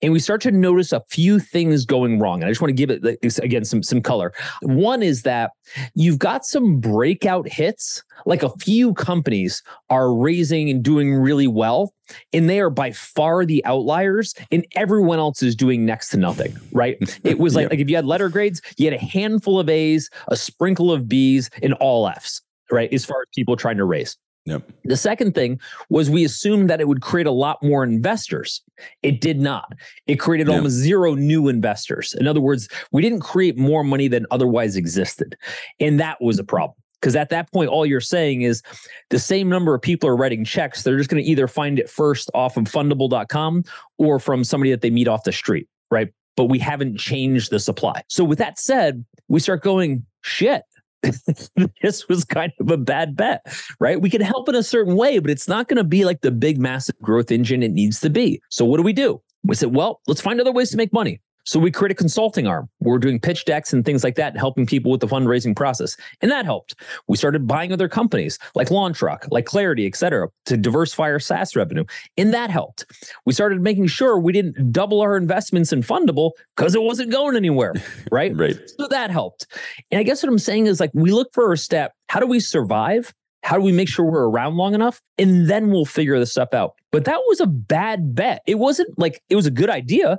and 0.03 0.13
we 0.13 0.19
start 0.19 0.41
to 0.43 0.51
notice 0.51 0.93
a 0.93 1.03
few 1.09 1.39
things 1.39 1.85
going 1.85 2.19
wrong. 2.19 2.41
And 2.41 2.47
I 2.47 2.51
just 2.51 2.61
want 2.61 2.71
to 2.71 2.87
give 2.87 2.91
it 2.91 3.19
again 3.43 3.65
some 3.65 3.83
some 3.83 4.01
color. 4.01 4.33
One 4.63 5.03
is 5.03 5.23
that 5.23 5.53
you've 5.95 6.19
got 6.19 6.45
some 6.45 6.81
breakout 6.81 7.49
hits, 7.49 8.03
like 8.27 8.43
a 8.43 8.51
few 8.59 8.95
companies 8.95 9.63
are 9.89 10.15
raising 10.15 10.71
and 10.71 10.83
doing 10.83 11.15
really 11.15 11.47
well, 11.47 11.93
and 12.33 12.49
they 12.49 12.61
are 12.61 12.71
by 12.71 12.93
far 12.93 13.45
the 13.45 13.65
outliers, 13.65 14.35
and 14.51 14.67
everyone 14.77 15.19
else 15.19 15.43
is 15.43 15.55
doing 15.55 15.85
next 15.85 16.11
to 16.11 16.17
nothing, 16.17 16.57
right? 16.73 16.97
It 17.23 17.39
was 17.39 17.55
like, 17.55 17.65
yep. 17.65 17.71
like 17.73 17.81
if 17.81 17.91
you 17.91 17.97
had 17.97 18.07
letter 18.07 18.29
grades, 18.29 18.63
you 18.77 18.87
had 18.87 18.95
a 18.95 19.05
handful 19.05 19.61
of 19.61 19.69
A's, 19.69 20.09
a 20.29 20.37
sprinkle 20.37 20.91
of 20.91 21.09
B's, 21.09 21.51
and 21.63 21.75
all 21.75 22.09
F's 22.09 22.41
right? 22.71 22.93
As 22.93 23.05
far 23.05 23.23
as 23.23 23.29
people 23.35 23.57
trying 23.57 23.77
to 23.77 23.85
raise. 23.85 24.17
Yep. 24.47 24.71
The 24.85 24.97
second 24.97 25.35
thing 25.35 25.61
was 25.91 26.09
we 26.09 26.25
assumed 26.25 26.71
that 26.71 26.81
it 26.81 26.89
would 26.89 27.03
create 27.03 27.27
a 27.27 27.33
lot 27.33 27.63
more 27.63 27.85
investors. 27.85 28.63
It 29.03 29.21
did 29.21 29.39
not. 29.39 29.75
It 30.07 30.17
created 30.17 30.49
yep. 30.49 30.57
almost 30.57 30.75
zero 30.75 31.15
new 31.15 31.49
investors. 31.49 32.15
In 32.19 32.27
other 32.27 32.41
words, 32.41 32.69
we 32.91 33.03
didn't 33.03 33.21
create 33.21 33.59
more 33.59 33.85
money 33.85 34.09
than 34.09 34.27
otherwise 34.31 34.77
existed. 34.77 35.37
And 35.79 36.01
that 36.01 36.21
was 36.23 36.39
a 36.39 36.45
problem. 36.45 36.77
Because 37.01 37.17
at 37.17 37.31
that 37.31 37.51
point, 37.53 37.71
all 37.71 37.87
you're 37.87 38.01
saying 38.01 38.43
is 38.43 38.63
the 39.09 39.19
same 39.19 39.49
number 39.49 39.75
of 39.75 39.81
people 39.81 40.09
are 40.09 40.17
writing 40.17 40.45
checks. 40.45 40.83
They're 40.83 40.99
just 40.99 41.09
going 41.09 41.23
to 41.23 41.29
either 41.29 41.49
find 41.49 41.79
it 41.79 41.89
first 41.89 42.31
off 42.35 42.57
of 42.57 42.65
fundable.com 42.65 43.65
or 43.99 44.19
from 44.19 44.45
somebody 44.45 44.71
that 44.71 44.83
they 44.83 44.91
meet 44.91 45.09
off 45.09 45.25
the 45.25 45.33
street, 45.33 45.67
right? 45.91 46.13
But 46.37 46.47
we 46.47 46.59
haven't 46.59 46.99
changed 46.99 47.51
the 47.51 47.59
supply. 47.59 48.03
So, 48.09 48.23
with 48.23 48.39
that 48.39 48.59
said, 48.59 49.05
we 49.29 49.41
start 49.41 49.63
going, 49.63 50.05
shit, 50.23 50.63
this 51.83 52.09
was 52.09 52.25
kind 52.25 52.53
of 52.61 52.71
a 52.71 52.77
bad 52.77 53.17
bet, 53.17 53.47
right? 53.79 54.01
We 54.01 54.11
can 54.11 54.21
help 54.21 54.49
in 54.49 54.55
a 54.55 54.63
certain 54.63 54.97
way, 54.97 55.19
but 55.19 55.31
it's 55.31 55.49
not 55.49 55.69
going 55.69 55.79
to 55.79 55.85
be 55.85 56.05
like 56.05 56.21
the 56.21 56.31
big, 56.31 56.59
massive 56.59 56.99
growth 57.01 57.31
engine 57.31 57.63
it 57.63 57.73
needs 57.73 58.01
to 58.01 58.11
be. 58.11 58.41
So, 58.51 58.65
what 58.65 58.77
do 58.77 58.83
we 58.83 58.93
do? 58.93 59.21
We 59.45 59.55
said, 59.55 59.75
well, 59.75 60.01
let's 60.07 60.21
find 60.21 60.41
other 60.41 60.53
ways 60.53 60.71
to 60.71 60.77
make 60.77 60.93
money. 60.93 61.21
So 61.45 61.59
we 61.59 61.71
create 61.71 61.93
a 61.93 61.95
consulting 61.95 62.47
arm. 62.47 62.69
We're 62.81 62.99
doing 62.99 63.19
pitch 63.19 63.45
decks 63.45 63.73
and 63.73 63.85
things 63.85 64.05
like 64.05 64.17
that, 64.17 64.37
helping 64.37 64.67
people 64.67 64.91
with 64.91 65.01
the 65.01 65.07
fundraising 65.07 65.57
process. 65.57 65.97
And 66.21 66.31
that 66.31 66.45
helped. 66.45 66.75
We 67.09 67.17
started 67.17 67.47
buying 67.47 67.73
other 67.73 67.89
companies 67.89 68.39
like 68.55 68.69
LaunchRock, 68.69 69.29
like 69.31 69.47
Clarity, 69.47 69.87
et 69.87 69.97
cetera, 69.97 70.29
to 70.47 70.57
diversify 70.57 71.05
our 71.05 71.19
SaaS 71.21 71.57
revenue. 71.57 71.85
And 72.17 72.33
that 72.35 72.51
helped. 72.51 72.87
We 73.25 73.33
started 73.33 73.63
making 73.63 73.87
sure 73.87 74.19
we 74.19 74.33
didn't 74.33 74.73
double 74.73 75.01
our 75.01 75.17
investments 75.17 75.73
in 75.73 75.83
Fundable 75.83 76.33
because 76.57 76.75
it 76.75 76.83
wasn't 76.83 77.11
going 77.11 77.37
anywhere. 77.37 77.75
Right. 78.11 78.35
right. 78.37 78.59
So 78.79 78.89
that 78.89 79.11
helped. 79.11 79.47
And 79.91 80.01
I 80.01 80.03
guess 80.03 80.23
what 80.23 80.31
I'm 80.31 80.39
saying 80.39 80.67
is 80.67 80.81
like 80.81 80.91
we 80.95 81.13
look 81.13 81.33
for 81.33 81.53
a 81.53 81.57
step. 81.57 81.93
How 82.09 82.19
do 82.19 82.27
we 82.27 82.41
survive? 82.41 83.13
How 83.43 83.57
do 83.57 83.63
we 83.63 83.73
make 83.73 83.89
sure 83.89 84.05
we're 84.05 84.29
around 84.29 84.57
long 84.57 84.75
enough? 84.75 85.01
And 85.19 85.49
then 85.49 85.71
we'll 85.71 85.85
figure 85.85 86.19
this 86.19 86.33
stuff 86.33 86.53
out. 86.53 86.75
But 86.93 87.05
that 87.05 87.21
was 87.27 87.41
a 87.41 87.47
bad 87.47 88.15
bet. 88.15 88.43
It 88.47 88.57
wasn't 88.57 88.99
like 88.99 89.23
it 89.29 89.37
was 89.37 89.47
a 89.47 89.51
good 89.51 89.71
idea. 89.71 90.19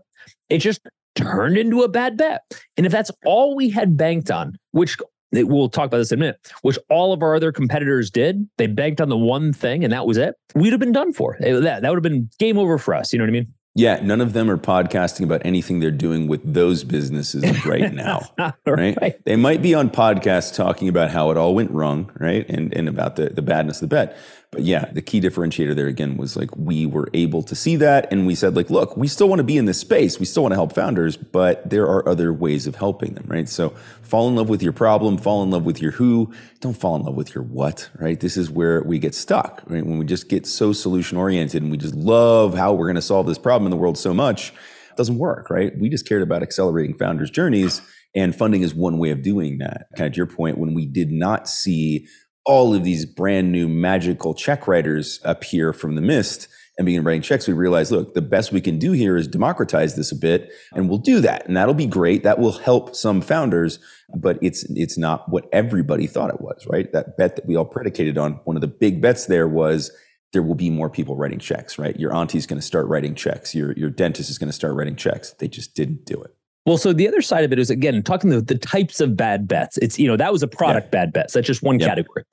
It 0.50 0.60
just 0.60 0.82
turned 1.16 1.58
into 1.58 1.82
a 1.82 1.88
bad 1.88 2.18
bet. 2.18 2.42
And 2.78 2.86
if 2.86 2.92
that's 2.92 3.12
all 3.26 3.56
we 3.56 3.70
had 3.70 3.98
banked 3.98 4.32
on, 4.32 4.58
which 4.72 4.98
we'll 5.32 5.70
talk 5.70 5.86
about 5.86 5.98
this 5.98 6.12
in 6.12 6.20
a 6.20 6.22
minute, 6.22 6.52
which 6.62 6.78
all 6.90 7.14
of 7.14 7.22
our 7.22 7.36
other 7.36 7.52
competitors 7.52 8.10
did, 8.12 8.50
they 8.58 8.68
banked 8.68 9.02
on 9.02 9.10
the 9.10 9.18
one 9.18 9.54
thing 9.54 9.84
and 9.84 9.94
that 9.94 10.06
was 10.06 10.18
it, 10.18 10.36
we'd 10.56 10.72
have 10.72 10.80
been 10.80 10.92
done 10.92 11.14
for. 11.14 11.38
That, 11.40 11.82
that 11.82 11.90
would 11.90 11.98
have 11.98 12.04
been 12.04 12.30
game 12.40 12.58
over 12.58 12.78
for 12.78 12.94
us. 12.94 13.14
You 13.14 13.20
know 13.20 13.24
what 13.24 13.30
I 13.30 13.34
mean? 13.34 13.54
Yeah, 13.74 14.02
none 14.04 14.20
of 14.20 14.34
them 14.34 14.52
are 14.52 14.58
podcasting 14.58 15.24
about 15.24 15.42
anything 15.46 15.80
they're 15.80 15.92
doing 15.92 16.28
with 16.28 16.54
those 16.54 16.84
businesses 16.84 17.66
right 17.66 17.94
now. 17.94 18.20
right? 18.66 18.98
right? 19.00 19.16
They 19.24 19.38
might 19.38 19.62
be 19.62 19.74
on 19.74 19.90
podcasts 19.90 20.54
talking 20.54 20.90
about 20.90 21.12
how 21.12 21.32
it 21.32 21.38
all 21.38 21.56
went 21.56 21.72
wrong, 21.72 22.12
right? 22.20 22.46
And 22.50 22.74
and 22.74 22.90
about 22.90 23.16
the, 23.16 23.30
the 23.30 23.42
badness 23.42 23.82
of 23.82 23.90
the 23.90 23.96
bet. 23.96 24.18
But 24.52 24.64
yeah, 24.64 24.92
the 24.92 25.02
key 25.02 25.22
differentiator 25.22 25.74
there 25.74 25.88
again 25.88 26.18
was 26.18 26.36
like 26.36 26.56
we 26.58 26.86
were 26.86 27.08
able 27.14 27.42
to 27.44 27.56
see 27.56 27.78
that 27.78 28.12
and 28.12 28.28
we 28.28 28.36
said 28.36 28.54
like, 28.54 28.70
look, 28.70 28.98
we 28.98 29.08
still 29.08 29.30
want 29.30 29.40
to 29.40 29.46
be 29.46 29.58
in 29.58 29.64
this 29.64 29.80
space. 29.80 30.20
We 30.20 30.26
still 30.26 30.44
want 30.44 30.52
to 30.52 30.58
help 30.58 30.76
founders, 30.76 31.16
but 31.16 31.70
there 31.70 31.86
are 31.86 32.08
other 32.08 32.34
ways 32.34 32.68
of 32.68 32.76
helping 32.76 33.14
them, 33.14 33.24
right? 33.28 33.48
So 33.48 33.70
fall 34.02 34.28
in 34.28 34.36
love 34.36 34.50
with 34.50 34.62
your 34.62 34.74
problem, 34.74 35.18
fall 35.18 35.42
in 35.42 35.52
love 35.52 35.64
with 35.64 35.82
your 35.82 35.92
who, 35.92 36.34
don't 36.60 36.74
fall 36.74 36.98
in 36.98 37.04
love 37.04 37.16
with 37.16 37.34
your 37.34 37.46
what, 37.46 37.90
right? 37.98 38.20
This 38.20 38.36
is 38.36 38.52
where 38.52 38.84
we 38.84 39.00
get 39.00 39.16
stuck, 39.16 39.64
right? 39.68 39.86
When 39.86 39.98
we 39.98 40.06
just 40.06 40.28
get 40.28 40.46
so 40.46 40.74
solution 40.74 41.18
oriented 41.18 41.64
and 41.64 41.72
we 41.72 41.78
just 41.78 41.96
love 41.96 42.54
how 42.54 42.74
we're 42.74 42.88
going 42.88 42.96
to 42.96 43.02
solve 43.02 43.28
this 43.28 43.40
problem 43.40 43.68
in 43.68 43.72
the 43.72 43.78
world 43.78 43.98
so 43.98 44.14
much, 44.14 44.50
it 44.50 44.98
doesn't 44.98 45.18
work, 45.18 45.50
right? 45.50 45.72
We 45.80 45.88
just 45.88 46.06
cared 46.06 46.24
about 46.24 46.44
accelerating 46.44 46.98
founders' 46.98 47.32
journeys 47.32 47.82
and 48.14 48.36
funding 48.36 48.64
is 48.64 48.76
one 48.76 48.98
way 48.98 49.12
of 49.12 49.22
doing 49.22 49.60
that. 49.60 49.88
Kind 49.96 50.08
of 50.08 50.14
to 50.14 50.18
your 50.18 50.26
point, 50.26 50.58
when 50.58 50.74
we 50.74 50.86
did 50.86 51.10
not 51.10 51.48
see 51.48 52.06
all 52.46 52.74
of 52.74 52.84
these 52.84 53.06
brand 53.06 53.52
new 53.52 53.68
magical 53.68 54.34
check 54.34 54.68
writers 54.68 55.20
appear 55.24 55.74
from 55.74 55.96
the 55.96 56.02
mist 56.02 56.48
and 56.78 56.86
begin 56.86 57.04
writing 57.04 57.22
checks, 57.22 57.48
we 57.48 57.54
realize, 57.54 57.92
look, 57.92 58.14
the 58.14 58.22
best 58.22 58.52
we 58.52 58.62
can 58.62 58.80
do 58.80 58.94
here 58.94 59.18
is 59.18 59.28
democratize 59.28 59.96
this 59.96 60.12
a 60.12 60.16
bit, 60.16 60.52
and 60.74 60.90
we'll 60.90 60.98
do 60.98 61.20
that, 61.20 61.46
and 61.46 61.56
that'll 61.56 61.74
be 61.74 61.86
great. 61.86 62.24
That 62.24 62.40
will 62.40 62.54
help 62.54 62.96
some 62.96 63.22
founders, 63.22 63.78
but 64.16 64.40
it's 64.42 64.64
it's 64.72 64.98
not 64.98 65.30
what 65.30 65.48
everybody 65.52 66.08
thought 66.08 66.34
it 66.34 66.42
was, 66.42 66.66
right? 66.68 66.92
That 66.94 67.18
bet 67.18 67.36
that 67.36 67.46
we 67.46 67.56
all 67.56 67.66
predicated 67.66 68.18
on. 68.18 68.40
One 68.46 68.56
of 68.56 68.62
the 68.62 68.68
big 68.68 69.02
bets 69.02 69.26
there 69.26 69.48
was 69.48 69.92
there 70.34 70.42
will 70.42 70.56
be 70.56 70.70
more 70.70 70.90
people 70.90 71.16
writing 71.16 71.40
checks, 71.40 71.78
right? 71.78 72.00
Your 72.00 72.14
auntie's 72.14 72.48
going 72.48 72.60
to 72.60 72.66
start 72.66 72.88
writing 72.88 73.16
checks. 73.16 73.54
Your 73.54 73.74
your 73.74 73.90
dentist 73.90 74.30
is 74.30 74.38
going 74.38 74.50
to 74.50 74.54
start 74.54 74.76
writing 74.76 74.96
checks. 74.96 75.34
They 75.34 75.48
just 75.48 75.76
didn't 75.76 76.06
do 76.06 76.22
it. 76.22 76.32
Well, 76.66 76.78
so 76.78 76.94
the 76.94 77.08
other 77.08 77.22
side 77.22 77.44
of 77.44 77.52
it 77.52 77.58
is 77.58 77.70
again 77.70 78.04
talking 78.04 78.30
the, 78.30 78.42
the 78.42 78.58
types 78.58 79.02
of 79.02 79.18
bad 79.18 79.48
bets. 79.48 79.78
It's 79.78 79.98
you 79.98 80.08
know 80.08 80.16
that 80.16 80.32
was 80.32 80.44
a 80.44 80.48
product 80.48 80.88
yeah. 80.88 81.02
bad 81.02 81.14
bets. 81.14 81.34
That's 81.34 81.48
just 81.48 81.64
one 81.64 81.80
category. 81.80 82.24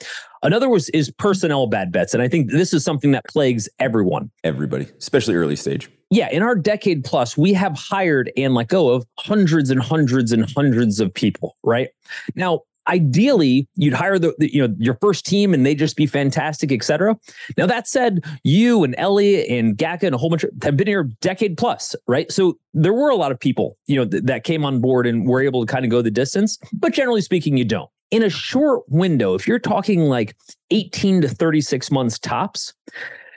Another 0.43 0.69
was 0.69 0.91
is 0.91 1.11
personnel 1.11 1.67
bad 1.67 1.93
bets, 1.93 2.13
and 2.13 2.23
I 2.23 2.29
think 2.29 2.51
this 2.51 2.75
is 2.75 2.85
something 2.85 3.13
that 3.13 3.25
plagues 3.27 3.69
everyone. 3.79 4.31
Everybody, 4.45 4.87
especially 4.99 5.35
early 5.35 5.57
stage. 5.57 5.91
Yeah, 6.11 6.31
in 6.31 6.43
our 6.43 6.55
decade 6.55 7.05
plus, 7.05 7.37
we 7.37 7.53
have 7.53 7.77
hired 7.77 8.31
and 8.37 8.55
let 8.55 8.69
go 8.69 8.89
of 8.89 9.05
hundreds 9.19 9.71
and 9.71 9.81
hundreds 9.81 10.33
and 10.33 10.51
hundreds 10.51 11.01
of 11.01 11.13
people. 11.13 11.57
Right 11.63 11.89
now, 12.35 12.63
ideally 12.89 13.69
you'd 13.77 13.95
hire 13.95 14.19
the, 14.19 14.35
the, 14.39 14.53
you 14.53 14.67
know 14.67 14.75
your 14.79 14.97
first 15.01 15.27
team 15.27 15.53
and 15.53 15.65
they 15.65 15.75
just 15.75 15.97
be 15.97 16.07
fantastic 16.07 16.73
etc 16.73 17.17
now 17.57 17.67
that 17.67 17.87
said 17.87 18.25
you 18.45 18.85
and 18.85 18.95
ellie 18.99 19.47
and 19.49 19.77
gaka 19.77 20.07
and 20.07 20.15
a 20.15 20.19
whole 20.19 20.31
bunch 20.31 20.45
of, 20.45 20.51
have 20.63 20.77
been 20.77 20.87
here 20.87 21.01
a 21.01 21.09
decade 21.21 21.57
plus 21.57 21.95
right? 22.07 22.31
So 22.33 22.59
there 22.75 22.93
were 22.93 23.11
a 23.11 23.17
lot 23.17 23.33
of 23.33 23.39
people 23.39 23.77
you 23.87 23.97
know 23.97 24.07
th- 24.07 24.25
that 24.25 24.45
came 24.45 24.65
on 24.65 24.81
board 24.81 25.07
and 25.07 25.27
were 25.27 25.43
able 25.43 25.65
to 25.65 25.73
kind 25.73 25.85
of 25.85 25.91
go 25.91 26.03
the 26.03 26.11
distance 26.11 26.59
but 26.73 26.93
generally 26.93 27.21
speaking 27.21 27.57
you 27.57 27.65
don't. 27.65 27.91
In 28.11 28.23
a 28.23 28.31
short 28.31 28.85
window 28.89 29.35
if 29.35 29.47
you're 29.47 29.59
talking 29.59 30.01
like 30.03 30.35
18 30.71 31.23
to 31.23 31.29
36 31.29 31.91
months 31.91 32.19
tops 32.19 32.73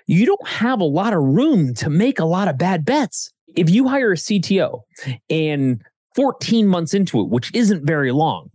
you 0.07 0.25
don't 0.25 0.47
have 0.47 0.79
a 0.79 0.85
lot 0.85 1.13
of 1.13 1.21
room 1.21 1.73
to 1.75 1.89
make 1.89 2.19
a 2.19 2.25
lot 2.25 2.47
of 2.47 2.57
bad 2.57 2.83
bets. 2.85 3.31
If 3.55 3.69
you 3.69 3.87
hire 3.87 4.13
a 4.13 4.15
cto 4.15 4.81
and 5.29 5.81
14 6.15 6.67
months 6.67 6.93
into 6.93 7.19
it 7.19 7.29
which 7.29 7.53
isn't 7.53 7.85
very 7.85 8.11
long 8.11 8.49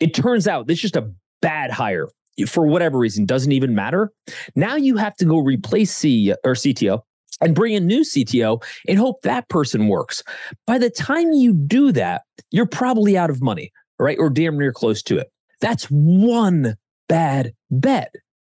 it 0.00 0.14
turns 0.14 0.48
out 0.48 0.66
this 0.66 0.78
is 0.78 0.82
just 0.82 0.96
a 0.96 1.10
bad 1.40 1.70
hire 1.70 2.08
for 2.46 2.66
whatever 2.66 2.98
reason, 2.98 3.26
doesn't 3.26 3.52
even 3.52 3.74
matter. 3.74 4.12
Now 4.56 4.76
you 4.76 4.96
have 4.96 5.14
to 5.16 5.24
go 5.24 5.38
replace 5.38 5.92
C 5.92 6.32
or 6.44 6.54
CTO 6.54 7.00
and 7.40 7.54
bring 7.54 7.74
a 7.74 7.80
new 7.80 8.00
CTO 8.00 8.62
and 8.88 8.98
hope 8.98 9.22
that 9.22 9.48
person 9.48 9.88
works. 9.88 10.22
By 10.66 10.78
the 10.78 10.90
time 10.90 11.32
you 11.32 11.52
do 11.52 11.92
that, 11.92 12.22
you're 12.50 12.66
probably 12.66 13.16
out 13.16 13.30
of 13.30 13.42
money, 13.42 13.72
right? 13.98 14.18
Or 14.18 14.30
damn 14.30 14.58
near 14.58 14.72
close 14.72 15.02
to 15.04 15.18
it. 15.18 15.30
That's 15.60 15.84
one 15.84 16.76
bad 17.08 17.52
bet. 17.70 18.14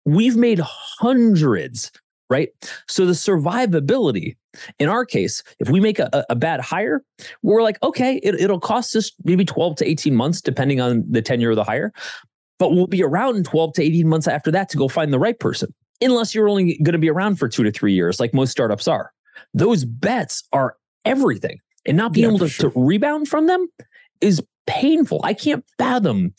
We've 0.05 0.35
made 0.35 0.59
hundreds 0.59 1.91
right? 2.31 2.49
So 2.87 3.05
the 3.05 3.11
survivability 3.11 4.37
in 4.79 4.89
our 4.89 5.05
case, 5.05 5.43
if 5.59 5.69
we 5.69 5.79
make 5.79 5.99
a, 5.99 6.25
a 6.29 6.35
bad 6.35 6.59
hire, 6.59 7.03
we're 7.41 7.63
like, 7.63 7.81
okay, 7.83 8.17
it, 8.17 8.35
it'll 8.35 8.59
cost 8.59 8.95
us 8.95 9.11
maybe 9.23 9.45
12 9.45 9.77
to 9.77 9.87
18 9.87 10.15
months, 10.15 10.41
depending 10.41 10.81
on 10.81 11.03
the 11.09 11.21
tenure 11.21 11.51
of 11.51 11.55
the 11.55 11.63
hire, 11.63 11.93
but 12.59 12.73
we'll 12.73 12.87
be 12.87 13.03
around 13.03 13.45
12 13.45 13.73
to 13.73 13.83
18 13.83 14.07
months 14.07 14.27
after 14.27 14.51
that 14.51 14.69
to 14.69 14.77
go 14.77 14.87
find 14.87 15.11
the 15.11 15.19
right 15.19 15.39
person, 15.39 15.73
unless 16.01 16.35
you're 16.35 16.49
only 16.49 16.77
going 16.83 16.93
to 16.93 16.99
be 16.99 17.09
around 17.09 17.37
for 17.37 17.47
two 17.47 17.63
to 17.63 17.71
three 17.71 17.93
years, 17.93 18.19
like 18.19 18.33
most 18.33 18.51
startups 18.51 18.87
are. 18.87 19.11
Those 19.53 19.85
bets 19.85 20.43
are 20.53 20.75
everything. 21.05 21.59
And 21.85 21.97
not 21.97 22.13
being 22.13 22.25
yeah, 22.25 22.35
able 22.35 22.39
to, 22.39 22.49
sure. 22.49 22.69
to 22.69 22.79
rebound 22.79 23.27
from 23.27 23.47
them 23.47 23.67
is 24.21 24.43
painful. 24.67 25.21
I 25.23 25.33
can't 25.33 25.65
fathom 25.77 26.33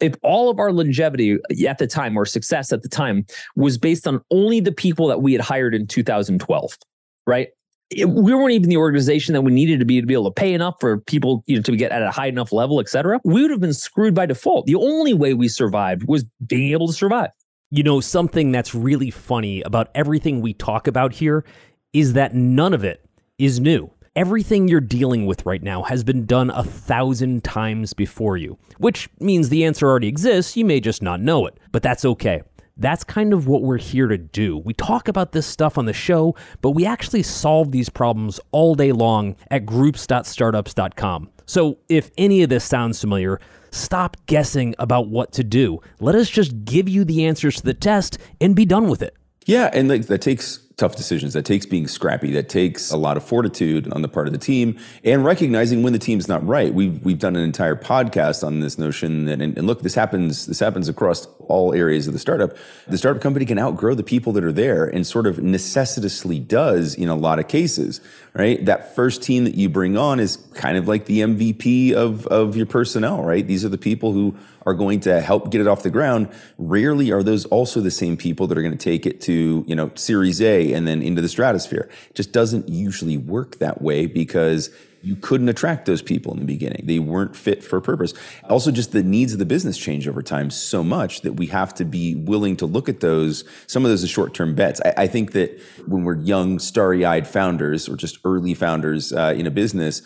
if 0.00 0.14
all 0.22 0.50
of 0.50 0.58
our 0.58 0.72
longevity 0.72 1.38
at 1.66 1.78
the 1.78 1.86
time 1.86 2.16
or 2.16 2.24
success 2.24 2.72
at 2.72 2.82
the 2.82 2.88
time 2.88 3.26
was 3.54 3.78
based 3.78 4.06
on 4.08 4.20
only 4.30 4.60
the 4.60 4.72
people 4.72 5.06
that 5.08 5.20
we 5.20 5.32
had 5.32 5.42
hired 5.42 5.74
in 5.74 5.86
2012, 5.86 6.78
right? 7.26 7.48
It, 7.90 8.08
we 8.08 8.34
weren't 8.34 8.52
even 8.52 8.70
the 8.70 8.78
organization 8.78 9.34
that 9.34 9.42
we 9.42 9.52
needed 9.52 9.78
to 9.80 9.84
be 9.84 10.00
to 10.00 10.06
be 10.06 10.14
able 10.14 10.30
to 10.30 10.40
pay 10.40 10.54
enough 10.54 10.76
for 10.80 10.98
people 10.98 11.44
you 11.46 11.56
know 11.56 11.62
to 11.62 11.76
get 11.76 11.92
at 11.92 12.02
a 12.02 12.10
high 12.10 12.28
enough 12.28 12.52
level, 12.52 12.80
et 12.80 12.88
cetera. 12.88 13.20
We 13.24 13.42
would 13.42 13.50
have 13.50 13.60
been 13.60 13.74
screwed 13.74 14.14
by 14.14 14.26
default. 14.26 14.66
The 14.66 14.76
only 14.76 15.14
way 15.14 15.34
we 15.34 15.48
survived 15.48 16.04
was 16.08 16.24
being 16.46 16.72
able 16.72 16.86
to 16.86 16.92
survive. 16.92 17.30
You 17.70 17.82
know, 17.82 18.00
something 18.00 18.52
that's 18.52 18.74
really 18.74 19.10
funny 19.10 19.62
about 19.62 19.90
everything 19.94 20.40
we 20.40 20.54
talk 20.54 20.86
about 20.86 21.12
here 21.12 21.44
is 21.92 22.14
that 22.14 22.34
none 22.34 22.74
of 22.74 22.84
it 22.84 23.04
is 23.38 23.60
new. 23.60 23.90
Everything 24.14 24.68
you're 24.68 24.80
dealing 24.80 25.24
with 25.24 25.46
right 25.46 25.62
now 25.62 25.82
has 25.82 26.04
been 26.04 26.26
done 26.26 26.50
a 26.50 26.62
thousand 26.62 27.44
times 27.44 27.94
before 27.94 28.36
you, 28.36 28.58
which 28.76 29.08
means 29.20 29.48
the 29.48 29.64
answer 29.64 29.88
already 29.88 30.08
exists. 30.08 30.54
You 30.54 30.66
may 30.66 30.80
just 30.80 31.02
not 31.02 31.20
know 31.22 31.46
it, 31.46 31.58
but 31.72 31.82
that's 31.82 32.04
okay. 32.04 32.42
That's 32.76 33.04
kind 33.04 33.32
of 33.32 33.46
what 33.46 33.62
we're 33.62 33.78
here 33.78 34.08
to 34.08 34.18
do. 34.18 34.58
We 34.58 34.72
talk 34.74 35.08
about 35.08 35.32
this 35.32 35.46
stuff 35.46 35.76
on 35.76 35.84
the 35.84 35.92
show, 35.92 36.34
but 36.60 36.70
we 36.70 36.86
actually 36.86 37.22
solve 37.22 37.70
these 37.70 37.88
problems 37.88 38.40
all 38.50 38.74
day 38.74 38.92
long 38.92 39.36
at 39.50 39.66
groups.startups.com. 39.66 41.30
So 41.46 41.78
if 41.88 42.10
any 42.16 42.42
of 42.42 42.48
this 42.48 42.64
sounds 42.64 43.00
familiar, 43.00 43.40
stop 43.70 44.16
guessing 44.26 44.74
about 44.78 45.08
what 45.08 45.32
to 45.32 45.44
do. 45.44 45.80
Let 46.00 46.14
us 46.14 46.30
just 46.30 46.64
give 46.64 46.88
you 46.88 47.04
the 47.04 47.26
answers 47.26 47.56
to 47.56 47.62
the 47.62 47.74
test 47.74 48.18
and 48.40 48.56
be 48.56 48.64
done 48.64 48.88
with 48.88 49.02
it. 49.02 49.16
Yeah, 49.44 49.70
and 49.72 49.88
like 49.88 50.06
that 50.06 50.22
takes 50.22 50.58
tough 50.82 50.96
decisions. 50.96 51.32
That 51.34 51.44
takes 51.44 51.64
being 51.64 51.86
scrappy. 51.86 52.32
That 52.32 52.48
takes 52.48 52.90
a 52.90 52.96
lot 52.96 53.16
of 53.16 53.22
fortitude 53.22 53.92
on 53.92 54.02
the 54.02 54.08
part 54.08 54.26
of 54.26 54.32
the 54.32 54.38
team 54.38 54.76
and 55.04 55.24
recognizing 55.24 55.84
when 55.84 55.92
the 55.92 55.98
team's 56.00 56.26
not 56.26 56.44
right. 56.44 56.74
We've 56.74 57.02
we've 57.04 57.20
done 57.20 57.36
an 57.36 57.44
entire 57.44 57.76
podcast 57.76 58.44
on 58.44 58.58
this 58.58 58.78
notion 58.78 59.26
that 59.26 59.40
and, 59.40 59.56
and 59.56 59.64
look, 59.68 59.82
this 59.82 59.94
happens 59.94 60.46
this 60.46 60.58
happens 60.58 60.88
across 60.88 61.28
all 61.46 61.72
areas 61.72 62.08
of 62.08 62.14
the 62.14 62.18
startup. 62.18 62.56
The 62.88 62.98
startup 62.98 63.22
company 63.22 63.46
can 63.46 63.60
outgrow 63.60 63.94
the 63.94 64.02
people 64.02 64.32
that 64.32 64.42
are 64.42 64.52
there 64.52 64.84
and 64.84 65.06
sort 65.06 65.28
of 65.28 65.40
necessitously 65.40 66.40
does 66.40 66.96
in 66.96 67.08
a 67.08 67.14
lot 67.14 67.38
of 67.38 67.46
cases, 67.46 68.00
right? 68.34 68.64
That 68.64 68.96
first 68.96 69.22
team 69.22 69.44
that 69.44 69.54
you 69.54 69.68
bring 69.68 69.96
on 69.96 70.18
is 70.18 70.38
kind 70.54 70.76
of 70.76 70.88
like 70.88 71.04
the 71.04 71.20
MVP 71.20 71.92
of 71.92 72.26
of 72.26 72.56
your 72.56 72.66
personnel, 72.66 73.22
right? 73.22 73.46
These 73.46 73.64
are 73.64 73.68
the 73.68 73.78
people 73.78 74.12
who 74.12 74.36
are 74.66 74.74
going 74.74 75.00
to 75.00 75.20
help 75.20 75.50
get 75.50 75.60
it 75.60 75.66
off 75.66 75.82
the 75.82 75.90
ground. 75.90 76.28
Rarely 76.58 77.10
are 77.10 77.22
those 77.22 77.44
also 77.46 77.80
the 77.80 77.90
same 77.90 78.16
people 78.16 78.46
that 78.46 78.56
are 78.56 78.62
going 78.62 78.76
to 78.76 78.84
take 78.84 79.06
it 79.06 79.20
to, 79.22 79.64
you 79.66 79.74
know, 79.74 79.90
series 79.94 80.40
A 80.40 80.71
and 80.72 80.86
then 80.86 81.02
into 81.02 81.22
the 81.22 81.28
stratosphere. 81.28 81.88
It 82.10 82.14
just 82.14 82.32
doesn't 82.32 82.68
usually 82.68 83.16
work 83.16 83.58
that 83.58 83.82
way 83.82 84.06
because 84.06 84.70
you 85.02 85.16
couldn't 85.16 85.48
attract 85.48 85.86
those 85.86 86.00
people 86.00 86.32
in 86.32 86.38
the 86.38 86.44
beginning. 86.44 86.86
They 86.86 86.98
weren't 86.98 87.34
fit 87.34 87.62
for 87.62 87.80
purpose. 87.80 88.14
Also, 88.48 88.70
just 88.70 88.92
the 88.92 89.02
needs 89.02 89.32
of 89.32 89.38
the 89.38 89.44
business 89.44 89.76
change 89.76 90.06
over 90.06 90.22
time 90.22 90.50
so 90.50 90.84
much 90.84 91.22
that 91.22 91.34
we 91.34 91.46
have 91.46 91.74
to 91.74 91.84
be 91.84 92.14
willing 92.14 92.56
to 92.58 92.66
look 92.66 92.88
at 92.88 93.00
those. 93.00 93.44
Some 93.66 93.84
of 93.84 93.90
those 93.90 94.04
are 94.04 94.08
short 94.08 94.32
term 94.32 94.54
bets. 94.54 94.80
I, 94.84 95.02
I, 95.02 95.06
think 95.08 95.32
that 95.32 95.60
when 95.86 96.04
we're 96.04 96.18
young, 96.18 96.58
starry 96.58 97.04
eyed 97.04 97.26
founders 97.26 97.88
or 97.88 97.96
just 97.96 98.18
early 98.24 98.54
founders 98.54 99.12
uh, 99.12 99.34
in 99.36 99.46
a 99.46 99.50
business, 99.50 100.02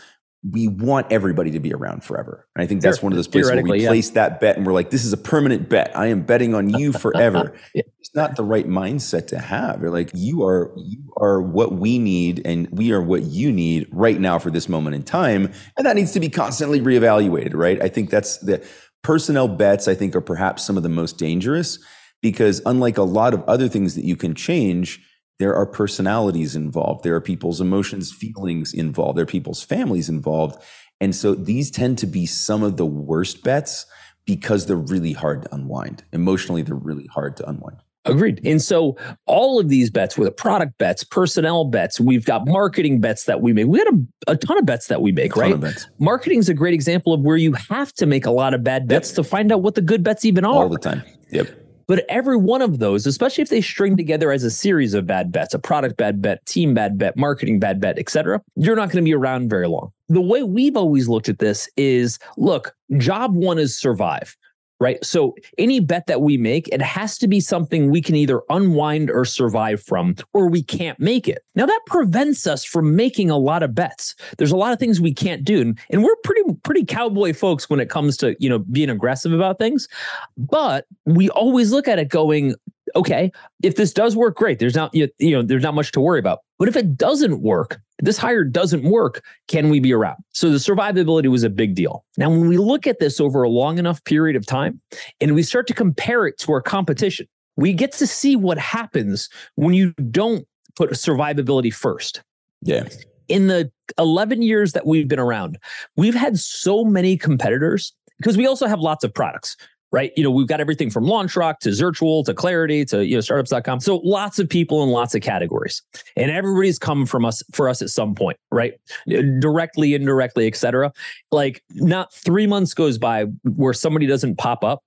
we 0.50 0.68
want 0.68 1.10
everybody 1.10 1.50
to 1.50 1.60
be 1.60 1.72
around 1.72 2.04
forever. 2.04 2.46
And 2.54 2.62
I 2.62 2.66
think 2.66 2.82
that's 2.82 3.02
one 3.02 3.12
of 3.12 3.16
those 3.16 3.26
places 3.26 3.50
where 3.52 3.62
we 3.62 3.82
yeah. 3.82 3.88
place 3.88 4.10
that 4.10 4.38
bet 4.40 4.56
and 4.56 4.66
we're 4.66 4.72
like, 4.72 4.90
this 4.90 5.04
is 5.04 5.12
a 5.12 5.16
permanent 5.16 5.68
bet. 5.68 5.96
I 5.96 6.06
am 6.06 6.22
betting 6.22 6.54
on 6.54 6.68
you 6.68 6.92
forever. 6.92 7.54
yeah. 7.74 7.82
It's 7.98 8.14
not 8.14 8.36
the 8.36 8.44
right 8.44 8.68
mindset 8.68 9.26
to 9.28 9.38
have. 9.38 9.80
You're 9.80 9.90
like, 9.90 10.10
you 10.14 10.44
are 10.44 10.72
you 10.76 11.12
are 11.16 11.40
what 11.40 11.72
we 11.72 11.98
need 11.98 12.42
and 12.44 12.68
we 12.70 12.92
are 12.92 13.02
what 13.02 13.22
you 13.22 13.50
need 13.50 13.88
right 13.90 14.20
now 14.20 14.38
for 14.38 14.50
this 14.50 14.68
moment 14.68 14.94
in 14.94 15.02
time. 15.02 15.52
And 15.76 15.86
that 15.86 15.96
needs 15.96 16.12
to 16.12 16.20
be 16.20 16.28
constantly 16.28 16.80
reevaluated, 16.80 17.54
right? 17.54 17.82
I 17.82 17.88
think 17.88 18.10
that's 18.10 18.38
the 18.38 18.64
personnel 19.02 19.48
bets, 19.48 19.88
I 19.88 19.94
think, 19.94 20.14
are 20.14 20.20
perhaps 20.20 20.64
some 20.64 20.76
of 20.76 20.82
the 20.82 20.88
most 20.88 21.18
dangerous 21.18 21.78
because 22.22 22.62
unlike 22.66 22.98
a 22.98 23.02
lot 23.02 23.34
of 23.34 23.42
other 23.44 23.68
things 23.68 23.94
that 23.94 24.04
you 24.04 24.16
can 24.16 24.34
change, 24.34 25.00
there 25.38 25.54
are 25.54 25.66
personalities 25.66 26.56
involved 26.56 27.04
there 27.04 27.14
are 27.14 27.20
people's 27.20 27.60
emotions 27.60 28.12
feelings 28.12 28.72
involved 28.72 29.16
there 29.16 29.24
are 29.24 29.26
people's 29.26 29.62
families 29.62 30.08
involved 30.08 30.62
and 31.00 31.14
so 31.14 31.34
these 31.34 31.70
tend 31.70 31.98
to 31.98 32.06
be 32.06 32.26
some 32.26 32.62
of 32.62 32.76
the 32.76 32.86
worst 32.86 33.42
bets 33.42 33.86
because 34.24 34.66
they're 34.66 34.76
really 34.76 35.12
hard 35.12 35.42
to 35.42 35.54
unwind 35.54 36.04
emotionally 36.12 36.62
they're 36.62 36.74
really 36.74 37.06
hard 37.06 37.36
to 37.36 37.48
unwind 37.48 37.78
Agreed. 38.08 38.40
And 38.44 38.62
so 38.62 38.96
all 39.26 39.58
of 39.58 39.68
these 39.68 39.90
bets 39.90 40.16
were 40.16 40.24
the 40.24 40.30
product 40.30 40.78
bets, 40.78 41.02
personnel 41.02 41.64
bets. 41.64 41.98
We've 41.98 42.24
got 42.24 42.46
marketing 42.46 43.00
bets 43.00 43.24
that 43.24 43.40
we 43.40 43.52
make. 43.52 43.66
We 43.66 43.80
had 43.80 43.88
a, 43.88 44.32
a 44.32 44.36
ton 44.36 44.58
of 44.58 44.64
bets 44.64 44.86
that 44.86 45.02
we 45.02 45.10
make, 45.10 45.34
right? 45.34 45.56
Marketing 45.98 46.38
is 46.38 46.48
a 46.48 46.54
great 46.54 46.72
example 46.72 47.12
of 47.12 47.22
where 47.22 47.36
you 47.36 47.52
have 47.68 47.92
to 47.94 48.06
make 48.06 48.24
a 48.24 48.30
lot 48.30 48.54
of 48.54 48.62
bad 48.62 48.86
bets 48.86 49.10
yep. 49.10 49.16
to 49.16 49.24
find 49.24 49.50
out 49.50 49.62
what 49.62 49.74
the 49.74 49.80
good 49.80 50.04
bets 50.04 50.24
even 50.24 50.44
are. 50.44 50.54
All 50.54 50.68
the 50.68 50.78
time. 50.78 51.02
Yep 51.30 51.65
But 51.88 52.04
every 52.08 52.36
one 52.36 52.62
of 52.62 52.78
those, 52.78 53.06
especially 53.06 53.42
if 53.42 53.48
they 53.48 53.60
string 53.60 53.96
together 53.96 54.32
as 54.32 54.42
a 54.42 54.50
series 54.50 54.94
of 54.94 55.06
bad 55.06 55.30
bets, 55.30 55.54
a 55.54 55.58
product 55.58 55.96
bad 55.96 56.20
bet, 56.20 56.44
team 56.46 56.74
bad 56.74 56.98
bet, 56.98 57.16
marketing 57.16 57.60
bad 57.60 57.80
bet, 57.80 57.98
etc., 57.98 58.42
you're 58.56 58.76
not 58.76 58.90
going 58.90 59.04
to 59.04 59.08
be 59.08 59.14
around 59.14 59.48
very 59.48 59.68
long. 59.68 59.92
The 60.08 60.20
way 60.20 60.42
we've 60.42 60.76
always 60.76 61.08
looked 61.08 61.28
at 61.28 61.38
this 61.38 61.68
is 61.76 62.18
look, 62.36 62.74
job 62.98 63.34
one 63.34 63.58
is 63.58 63.78
survive 63.78 64.36
right? 64.80 65.02
So 65.04 65.34
any 65.58 65.80
bet 65.80 66.06
that 66.06 66.20
we 66.20 66.36
make, 66.36 66.68
it 66.68 66.82
has 66.82 67.18
to 67.18 67.28
be 67.28 67.40
something 67.40 67.90
we 67.90 68.02
can 68.02 68.14
either 68.14 68.42
unwind 68.50 69.10
or 69.10 69.24
survive 69.24 69.82
from, 69.82 70.16
or 70.32 70.48
we 70.48 70.62
can't 70.62 70.98
make 71.00 71.28
it. 71.28 71.38
Now 71.54 71.66
that 71.66 71.80
prevents 71.86 72.46
us 72.46 72.64
from 72.64 72.94
making 72.96 73.30
a 73.30 73.38
lot 73.38 73.62
of 73.62 73.74
bets. 73.74 74.14
There's 74.38 74.52
a 74.52 74.56
lot 74.56 74.72
of 74.72 74.78
things 74.78 75.00
we 75.00 75.14
can't 75.14 75.44
do, 75.44 75.74
and 75.90 76.02
we're 76.02 76.16
pretty 76.24 76.42
pretty 76.62 76.84
cowboy 76.84 77.32
folks 77.32 77.70
when 77.70 77.80
it 77.80 77.88
comes 77.88 78.16
to 78.18 78.36
you 78.38 78.48
know 78.48 78.58
being 78.58 78.90
aggressive 78.90 79.32
about 79.32 79.58
things. 79.58 79.88
But 80.36 80.86
we 81.04 81.30
always 81.30 81.72
look 81.72 81.88
at 81.88 81.98
it 81.98 82.08
going, 82.08 82.54
okay, 82.96 83.30
if 83.62 83.76
this 83.76 83.92
does 83.92 84.16
work, 84.16 84.36
great. 84.36 84.58
There's 84.58 84.74
not 84.74 84.92
you 84.94 85.08
know 85.20 85.42
there's 85.42 85.62
not 85.62 85.74
much 85.74 85.92
to 85.92 86.00
worry 86.00 86.18
about. 86.18 86.40
But 86.58 86.68
if 86.68 86.76
it 86.76 86.96
doesn't 86.96 87.42
work, 87.42 87.78
this 88.00 88.18
hire 88.18 88.42
doesn't 88.42 88.82
work, 88.82 89.22
can 89.46 89.68
we 89.68 89.78
be 89.78 89.92
around? 89.92 90.16
So 90.32 90.50
the 90.50 90.56
survivability 90.56 91.28
was 91.28 91.44
a 91.44 91.50
big 91.50 91.74
deal. 91.74 92.04
Now, 92.16 92.30
when 92.30 92.48
we 92.48 92.56
look 92.56 92.86
at 92.86 92.98
this 92.98 93.20
over 93.20 93.42
a 93.42 93.48
long 93.48 93.78
enough 93.78 94.02
period 94.04 94.36
of 94.36 94.46
time 94.46 94.80
and 95.20 95.34
we 95.34 95.42
start 95.42 95.66
to 95.68 95.74
compare 95.74 96.26
it 96.26 96.38
to 96.38 96.52
our 96.52 96.62
competition, 96.62 97.26
we 97.56 97.72
get 97.72 97.92
to 97.92 98.06
see 98.06 98.36
what 98.36 98.58
happens 98.58 99.28
when 99.54 99.74
you 99.74 99.92
don't 100.10 100.46
put 100.76 100.90
survivability 100.90 101.72
first. 101.72 102.22
Yeah. 102.62 102.88
In 103.28 103.48
the 103.48 103.70
11 103.98 104.42
years 104.42 104.72
that 104.72 104.86
we've 104.86 105.08
been 105.08 105.18
around, 105.18 105.58
we've 105.96 106.14
had 106.14 106.38
so 106.38 106.84
many 106.84 107.16
competitors 107.16 107.92
because 108.18 108.36
we 108.36 108.46
also 108.46 108.66
have 108.66 108.80
lots 108.80 109.04
of 109.04 109.12
products 109.12 109.56
right? 109.92 110.12
You 110.16 110.24
know, 110.24 110.30
we've 110.30 110.46
got 110.46 110.60
everything 110.60 110.90
from 110.90 111.04
LaunchRock 111.04 111.58
to 111.60 111.70
Zirtual 111.70 112.24
to 112.24 112.34
Clarity 112.34 112.84
to 112.86 113.04
you 113.04 113.14
know 113.14 113.20
startups.com. 113.20 113.80
So 113.80 113.96
lots 113.98 114.38
of 114.38 114.48
people 114.48 114.82
in 114.82 114.90
lots 114.90 115.14
of 115.14 115.22
categories. 115.22 115.82
And 116.16 116.30
everybody's 116.30 116.78
come 116.78 117.06
from 117.06 117.24
us 117.24 117.42
for 117.52 117.68
us 117.68 117.82
at 117.82 117.90
some 117.90 118.14
point, 118.14 118.38
right? 118.50 118.74
Uh, 119.10 119.22
directly, 119.40 119.94
indirectly, 119.94 120.46
etc. 120.46 120.92
Like 121.30 121.62
not 121.74 122.12
3 122.12 122.46
months 122.46 122.74
goes 122.74 122.98
by 122.98 123.24
where 123.44 123.72
somebody 123.72 124.06
doesn't 124.06 124.36
pop 124.36 124.64
up 124.64 124.82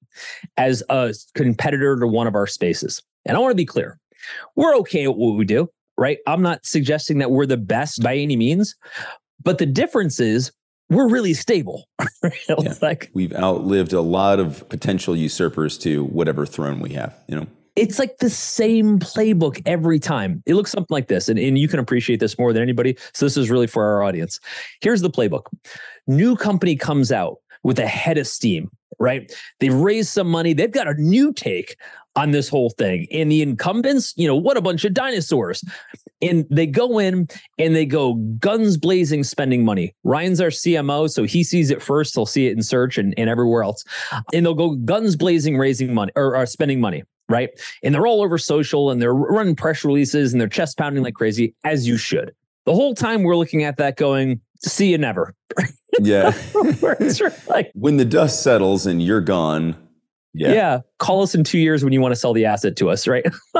as 0.57 0.83
a 0.89 1.13
competitor 1.35 1.97
to 1.99 2.07
one 2.07 2.27
of 2.27 2.35
our 2.35 2.47
spaces. 2.47 3.01
And 3.25 3.37
I 3.37 3.39
want 3.39 3.51
to 3.51 3.55
be 3.55 3.65
clear. 3.65 3.99
We're 4.55 4.75
okay 4.77 5.05
at 5.05 5.15
what 5.15 5.37
we 5.37 5.45
do, 5.45 5.69
right? 5.97 6.19
I'm 6.27 6.41
not 6.41 6.65
suggesting 6.65 7.19
that 7.19 7.31
we're 7.31 7.45
the 7.45 7.57
best 7.57 8.03
by 8.03 8.15
any 8.15 8.35
means, 8.35 8.75
but 9.41 9.57
the 9.57 9.65
difference 9.65 10.19
is 10.19 10.51
we're 10.89 11.07
really 11.07 11.33
stable. 11.33 11.87
yeah. 12.23 12.73
like 12.81 13.09
we've 13.13 13.33
outlived 13.33 13.93
a 13.93 14.01
lot 14.01 14.39
of 14.39 14.67
potential 14.69 15.15
usurpers 15.15 15.77
to 15.79 16.05
whatever 16.05 16.45
throne 16.45 16.79
we 16.79 16.93
have, 16.93 17.15
you 17.27 17.35
know. 17.35 17.47
It's 17.75 17.97
like 17.99 18.17
the 18.17 18.29
same 18.29 18.99
playbook 18.99 19.61
every 19.65 19.99
time. 19.99 20.43
It 20.45 20.55
looks 20.55 20.71
something 20.71 20.93
like 20.93 21.07
this, 21.07 21.29
and, 21.29 21.39
and 21.39 21.57
you 21.57 21.67
can 21.67 21.79
appreciate 21.79 22.19
this 22.19 22.37
more 22.37 22.51
than 22.51 22.61
anybody. 22.61 22.97
So, 23.13 23.25
this 23.25 23.37
is 23.37 23.49
really 23.49 23.67
for 23.67 23.85
our 23.85 24.03
audience. 24.03 24.39
Here's 24.81 25.01
the 25.01 25.09
playbook 25.09 25.43
new 26.07 26.35
company 26.35 26.75
comes 26.75 27.11
out 27.11 27.37
with 27.63 27.79
a 27.79 27.87
head 27.87 28.17
of 28.17 28.27
steam, 28.27 28.69
right? 28.99 29.31
They've 29.59 29.73
raised 29.73 30.09
some 30.09 30.27
money, 30.27 30.53
they've 30.53 30.71
got 30.71 30.87
a 30.87 30.93
new 30.95 31.31
take 31.31 31.77
on 32.15 32.31
this 32.31 32.49
whole 32.49 32.71
thing. 32.71 33.07
And 33.11 33.31
the 33.31 33.41
incumbents, 33.41 34.13
you 34.17 34.27
know, 34.27 34.35
what 34.35 34.57
a 34.57 34.61
bunch 34.61 34.83
of 34.83 34.93
dinosaurs. 34.93 35.63
And 36.21 36.45
they 36.49 36.67
go 36.67 36.99
in 36.99 37.27
and 37.57 37.75
they 37.75 37.85
go 37.85 38.15
guns 38.39 38.77
blazing 38.77 39.23
spending 39.23 39.63
money. 39.63 39.95
Ryan's 40.03 40.41
our 40.41 40.49
CMO, 40.49 41.09
so 41.09 41.23
he 41.23 41.43
sees 41.43 41.71
it 41.71 41.81
first. 41.81 42.15
He'll 42.15 42.25
see 42.25 42.47
it 42.47 42.55
in 42.55 42.63
search 42.63 42.97
and, 42.97 43.13
and 43.17 43.29
everywhere 43.29 43.63
else. 43.63 43.85
And 44.33 44.45
they'll 44.45 44.53
go 44.53 44.71
guns 44.71 45.15
blazing 45.15 45.57
raising 45.57 45.93
money 45.93 46.11
or, 46.15 46.35
or 46.35 46.45
spending 46.45 46.81
money 46.81 47.03
right? 47.29 47.49
And 47.83 47.93
they're 47.93 48.07
all 48.07 48.21
over 48.21 48.37
social 48.37 48.89
and 48.89 49.01
they're 49.01 49.13
running 49.13 49.55
press 49.55 49.85
releases 49.85 50.33
and 50.33 50.41
they're 50.41 50.49
chest 50.49 50.77
pounding 50.77 51.03
like 51.03 51.13
crazy, 51.13 51.53
as 51.63 51.87
you 51.87 51.95
should. 51.95 52.33
The 52.65 52.73
whole 52.73 52.95
time 52.95 53.23
we're 53.23 53.37
looking 53.37 53.63
at 53.63 53.77
that 53.77 53.95
going, 53.95 54.41
see 54.59 54.91
you 54.91 54.97
never. 54.97 55.35
yeah. 55.99 56.33
like, 57.47 57.71
when 57.73 57.97
the 57.97 58.05
dust 58.05 58.43
settles 58.43 58.85
and 58.85 59.01
you're 59.01 59.21
gone, 59.21 59.75
yeah. 60.33 60.53
yeah. 60.53 60.79
Call 60.99 61.21
us 61.21 61.33
in 61.33 61.43
two 61.43 61.59
years 61.59 61.83
when 61.83 61.93
you 61.93 62.01
want 62.01 62.13
to 62.13 62.19
sell 62.19 62.33
the 62.33 62.45
asset 62.45 62.75
to 62.77 62.89
us, 62.89 63.07
right? 63.07 63.25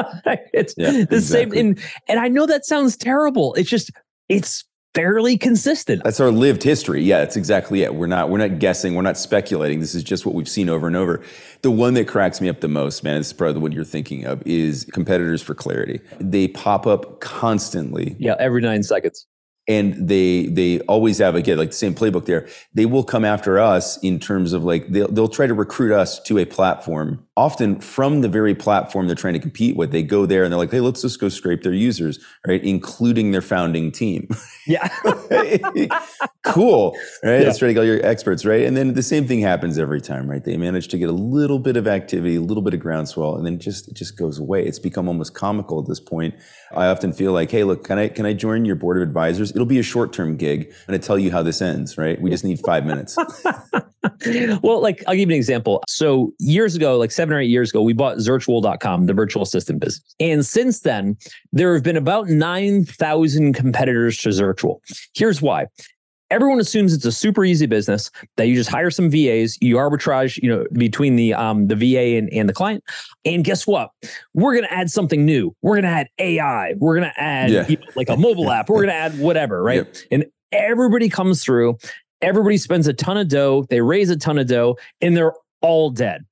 it's 0.53 0.73
yeah, 0.77 0.91
the 0.91 0.99
exactly. 1.01 1.21
same. 1.21 1.51
And, 1.53 1.79
and 2.07 2.19
I 2.19 2.27
know 2.27 2.45
that 2.45 2.65
sounds 2.65 2.95
terrible. 2.95 3.53
It's 3.55 3.69
just, 3.69 3.91
it's 4.27 4.65
fairly 4.93 5.37
consistent. 5.37 6.03
That's 6.03 6.19
our 6.19 6.31
lived 6.31 6.63
history. 6.63 7.03
Yeah, 7.03 7.19
that's 7.19 7.35
exactly 7.35 7.83
it. 7.83 7.95
We're 7.95 8.07
not, 8.07 8.29
we're 8.29 8.37
not 8.37 8.59
guessing. 8.59 8.95
We're 8.95 9.01
not 9.01 9.17
speculating. 9.17 9.79
This 9.79 9.95
is 9.95 10.03
just 10.03 10.25
what 10.25 10.35
we've 10.35 10.49
seen 10.49 10.69
over 10.69 10.87
and 10.87 10.95
over. 10.95 11.23
The 11.61 11.71
one 11.71 11.93
that 11.95 12.07
cracks 12.07 12.41
me 12.41 12.49
up 12.49 12.61
the 12.61 12.67
most, 12.67 13.03
man, 13.03 13.17
is 13.17 13.33
probably 13.33 13.53
the 13.53 13.59
one 13.59 13.71
you're 13.71 13.83
thinking 13.83 14.25
of 14.25 14.41
is 14.45 14.85
competitors 14.93 15.41
for 15.41 15.55
clarity. 15.55 15.99
They 16.19 16.47
pop 16.47 16.87
up 16.87 17.19
constantly. 17.19 18.15
Yeah. 18.19 18.35
Every 18.39 18.61
nine 18.61 18.83
seconds 18.83 19.25
and 19.69 20.07
they 20.07 20.47
they 20.47 20.79
always 20.81 21.21
advocate 21.21 21.57
like 21.57 21.69
the 21.69 21.75
same 21.75 21.93
playbook 21.93 22.25
there. 22.25 22.47
They 22.73 22.87
will 22.87 23.03
come 23.03 23.23
after 23.23 23.59
us 23.59 23.97
in 23.99 24.19
terms 24.19 24.51
of 24.51 24.63
like 24.63 24.87
they'll, 24.87 25.07
they'll 25.07 25.29
try 25.29 25.45
to 25.45 25.53
recruit 25.53 25.93
us 25.93 26.19
to 26.23 26.39
a 26.39 26.45
platform. 26.45 27.23
Often 27.37 27.79
from 27.79 28.21
the 28.21 28.27
very 28.27 28.55
platform 28.55 29.05
they're 29.05 29.15
trying 29.15 29.35
to 29.35 29.39
compete 29.39 29.77
with 29.77 29.91
they 29.91 30.01
go 30.01 30.25
there 30.25 30.43
and 30.43 30.51
they're 30.51 30.57
like 30.57 30.71
hey 30.71 30.79
let's 30.81 31.03
just 31.03 31.21
go 31.21 31.29
scrape 31.29 31.61
their 31.61 31.73
users 31.73 32.19
right? 32.47 32.61
Including 32.63 33.31
their 33.31 33.43
founding 33.43 33.91
team. 33.91 34.27
Yeah. 34.67 34.89
Cool 36.45 36.95
right? 37.23 37.41
Yeah. 37.41 37.47
let's 37.47 37.59
try 37.59 37.67
to 37.67 37.73
get 37.73 37.85
your 37.85 38.03
experts 38.03 38.45
right? 38.45 38.63
And 38.63 38.75
then 38.75 38.93
the 38.93 39.03
same 39.03 39.27
thing 39.27 39.39
happens 39.39 39.77
every 39.77 40.01
time 40.01 40.27
right? 40.27 40.43
They 40.43 40.57
manage 40.57 40.87
to 40.87 40.97
get 40.97 41.09
a 41.09 41.13
little 41.13 41.59
bit 41.59 41.77
of 41.77 41.85
activity 41.85 42.35
a 42.35 42.41
little 42.41 42.63
bit 42.63 42.73
of 42.73 42.79
groundswell 42.79 43.35
and 43.35 43.45
then 43.45 43.59
just 43.59 43.89
it 43.89 43.93
just 43.93 44.17
goes 44.17 44.39
away. 44.39 44.65
It's 44.65 44.79
become 44.79 45.07
almost 45.07 45.35
comical 45.35 45.79
at 45.79 45.87
this 45.87 45.99
point. 45.99 46.33
I 46.71 46.87
often 46.87 47.13
feel 47.13 47.33
like 47.33 47.51
hey 47.51 47.63
look 47.63 47.83
can 47.83 47.99
i 47.99 48.07
can 48.07 48.25
i 48.25 48.33
join 48.33 48.65
your 48.65 48.75
board 48.75 48.97
of 48.97 49.03
advisors 49.03 49.51
it'll 49.59 49.67
be 49.67 49.79
a 49.79 49.83
short 49.83 50.13
term 50.13 50.37
gig. 50.37 50.67
I'm 50.69 50.87
going 50.87 51.01
to 51.01 51.05
tell 51.05 51.19
you 51.19 51.31
how 51.31 51.43
this 51.43 51.61
ends, 51.61 51.97
right? 51.97 52.19
We 52.21 52.29
just 52.29 52.45
need 52.45 52.61
five 52.65 52.85
minutes. 52.85 53.17
well, 54.63 54.81
like 54.81 55.03
I'll 55.05 55.15
give 55.15 55.29
you 55.29 55.35
an 55.35 55.39
example. 55.39 55.83
So 55.89 56.31
years 56.39 56.75
ago, 56.75 56.97
like 56.97 57.11
seven 57.11 57.35
or 57.35 57.41
eight 57.41 57.49
years 57.49 57.69
ago, 57.69 57.81
we 57.81 57.91
bought 57.91 58.17
Zirtual.com, 58.19 59.05
the 59.07 59.13
virtual 59.13 59.43
assistant 59.43 59.81
business. 59.81 60.15
And 60.21 60.45
since 60.45 60.79
then, 60.79 61.17
there 61.51 61.73
have 61.73 61.83
been 61.83 61.97
about 61.97 62.29
9,000 62.29 63.53
competitors 63.53 64.17
to 64.19 64.29
Zirtual. 64.29 64.79
Here's 65.13 65.41
why 65.41 65.65
everyone 66.31 66.59
assumes 66.59 66.93
it's 66.93 67.05
a 67.05 67.11
super 67.11 67.43
easy 67.43 67.65
business 67.65 68.11
that 68.37 68.47
you 68.47 68.55
just 68.55 68.69
hire 68.69 68.91
some 68.91 69.09
VAs, 69.09 69.57
you 69.61 69.75
arbitrage, 69.75 70.41
you 70.41 70.49
know, 70.49 70.65
between 70.73 71.15
the 71.15 71.33
um 71.33 71.67
the 71.67 71.75
VA 71.75 72.17
and, 72.17 72.31
and 72.31 72.47
the 72.47 72.53
client. 72.53 72.83
And 73.25 73.43
guess 73.43 73.65
what? 73.65 73.89
We're 74.33 74.55
gonna 74.55 74.67
add 74.69 74.89
something 74.89 75.25
new. 75.25 75.55
We're 75.61 75.75
gonna 75.75 75.87
add 75.87 76.09
AI. 76.19 76.73
We're 76.77 76.95
gonna 76.95 77.13
add 77.17 77.51
yeah. 77.51 77.67
you 77.67 77.77
know, 77.77 77.87
like 77.95 78.09
a 78.09 78.17
mobile 78.17 78.51
app. 78.51 78.69
We're 78.69 78.81
gonna 78.81 78.93
add 78.93 79.19
whatever, 79.19 79.63
right? 79.63 79.85
Yep. 79.85 79.95
And 80.11 80.25
everybody 80.51 81.09
comes 81.09 81.43
through, 81.43 81.77
everybody 82.21 82.57
spends 82.57 82.87
a 82.87 82.93
ton 82.93 83.17
of 83.17 83.27
dough, 83.27 83.65
they 83.69 83.81
raise 83.81 84.09
a 84.09 84.17
ton 84.17 84.37
of 84.37 84.47
dough, 84.47 84.77
and 85.01 85.15
they're 85.15 85.33
all 85.61 85.89
dead. 85.89 86.25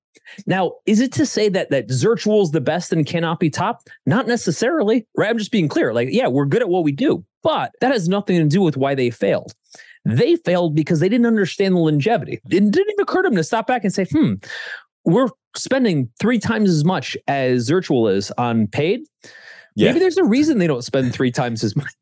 Now, 0.45 0.73
is 0.85 0.99
it 0.99 1.11
to 1.13 1.25
say 1.25 1.47
that 1.49 1.69
that 1.69 1.87
Zirtual 1.87 2.43
is 2.43 2.51
the 2.51 2.61
best 2.61 2.91
and 2.91 3.05
cannot 3.05 3.39
be 3.39 3.49
topped? 3.49 3.89
Not 4.05 4.27
necessarily, 4.27 5.07
right? 5.15 5.29
I'm 5.29 5.37
just 5.37 5.51
being 5.51 5.69
clear. 5.69 5.93
Like, 5.93 6.09
yeah, 6.11 6.27
we're 6.27 6.45
good 6.45 6.61
at 6.61 6.69
what 6.69 6.83
we 6.83 6.91
do, 6.91 7.23
but 7.43 7.71
that 7.79 7.91
has 7.91 8.09
nothing 8.09 8.37
to 8.37 8.45
do 8.45 8.61
with 8.61 8.75
why 8.75 8.93
they 8.93 9.09
failed. 9.09 9.53
They 10.07 10.37
failed 10.37 10.73
because 10.73 11.01
they 11.01 11.09
didn't 11.09 11.25
understand 11.25 11.75
the 11.75 11.79
longevity. 11.79 12.33
It 12.33 12.49
didn't 12.49 12.77
even 12.77 12.95
occur 12.99 13.23
to 13.23 13.29
them 13.29 13.35
to 13.35 13.43
stop 13.43 13.67
back 13.67 13.83
and 13.83 13.93
say, 13.93 14.05
hmm, 14.05 14.35
we're 15.03 15.27
spending 15.55 16.09
three 16.19 16.39
times 16.39 16.69
as 16.69 16.85
much 16.85 17.17
as 17.27 17.69
Zirtual 17.69 18.13
is 18.13 18.31
on 18.37 18.67
paid. 18.67 19.01
Yeah. 19.75 19.89
Maybe 19.89 19.99
there's 19.99 20.17
a 20.17 20.23
reason 20.23 20.59
they 20.59 20.67
don't 20.67 20.83
spend 20.83 21.13
three 21.13 21.31
times 21.31 21.63
as 21.63 21.75
much. 21.75 21.93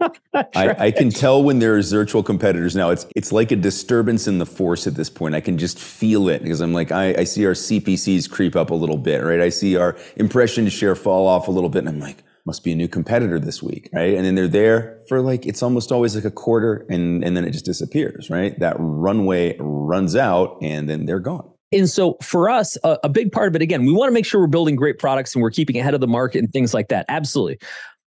I, 0.54 0.76
I, 0.78 0.90
can 0.90 1.10
tell 1.10 1.42
when 1.42 1.58
there 1.58 1.74
are 1.74 1.80
Zirtual 1.80 2.24
competitors 2.24 2.76
now. 2.76 2.90
It's 2.90 3.06
it's 3.16 3.32
like 3.32 3.50
a 3.50 3.56
disturbance 3.56 4.28
in 4.28 4.38
the 4.38 4.46
force 4.46 4.86
at 4.86 4.94
this 4.94 5.08
point. 5.08 5.34
I 5.34 5.40
can 5.40 5.56
just 5.56 5.78
feel 5.78 6.28
it 6.28 6.42
because 6.42 6.60
I'm 6.60 6.72
like 6.72 6.92
I, 6.92 7.14
I 7.14 7.24
see 7.24 7.46
our 7.46 7.52
CPCs 7.52 8.30
creep 8.30 8.54
up 8.54 8.70
a 8.70 8.74
little 8.74 8.98
bit, 8.98 9.24
right? 9.24 9.40
I 9.40 9.48
see 9.48 9.76
our 9.76 9.96
impression 10.16 10.68
share 10.68 10.94
fall 10.94 11.26
off 11.26 11.48
a 11.48 11.50
little 11.50 11.70
bit, 11.70 11.80
and 11.80 11.88
I'm 11.88 12.00
like, 12.00 12.22
must 12.46 12.62
be 12.62 12.72
a 12.72 12.76
new 12.76 12.88
competitor 12.88 13.38
this 13.38 13.62
week, 13.62 13.88
right? 13.92 14.14
And 14.14 14.24
then 14.24 14.34
they're 14.34 14.48
there 14.48 15.00
for 15.08 15.20
like, 15.22 15.46
it's 15.46 15.62
almost 15.62 15.90
always 15.90 16.14
like 16.14 16.24
a 16.24 16.30
quarter 16.30 16.86
and, 16.90 17.24
and 17.24 17.36
then 17.36 17.44
it 17.44 17.52
just 17.52 17.64
disappears, 17.64 18.28
right? 18.28 18.58
That 18.60 18.76
runway 18.78 19.56
runs 19.58 20.14
out 20.14 20.58
and 20.60 20.88
then 20.88 21.06
they're 21.06 21.20
gone. 21.20 21.50
And 21.72 21.88
so 21.88 22.16
for 22.22 22.50
us, 22.50 22.76
a, 22.84 22.98
a 23.04 23.08
big 23.08 23.32
part 23.32 23.48
of 23.48 23.56
it, 23.56 23.62
again, 23.62 23.84
we 23.84 23.92
want 23.92 24.08
to 24.08 24.12
make 24.12 24.26
sure 24.26 24.40
we're 24.40 24.46
building 24.46 24.76
great 24.76 24.98
products 24.98 25.34
and 25.34 25.42
we're 25.42 25.50
keeping 25.50 25.78
ahead 25.78 25.94
of 25.94 26.00
the 26.00 26.06
market 26.06 26.38
and 26.38 26.52
things 26.52 26.74
like 26.74 26.88
that. 26.88 27.06
Absolutely. 27.08 27.58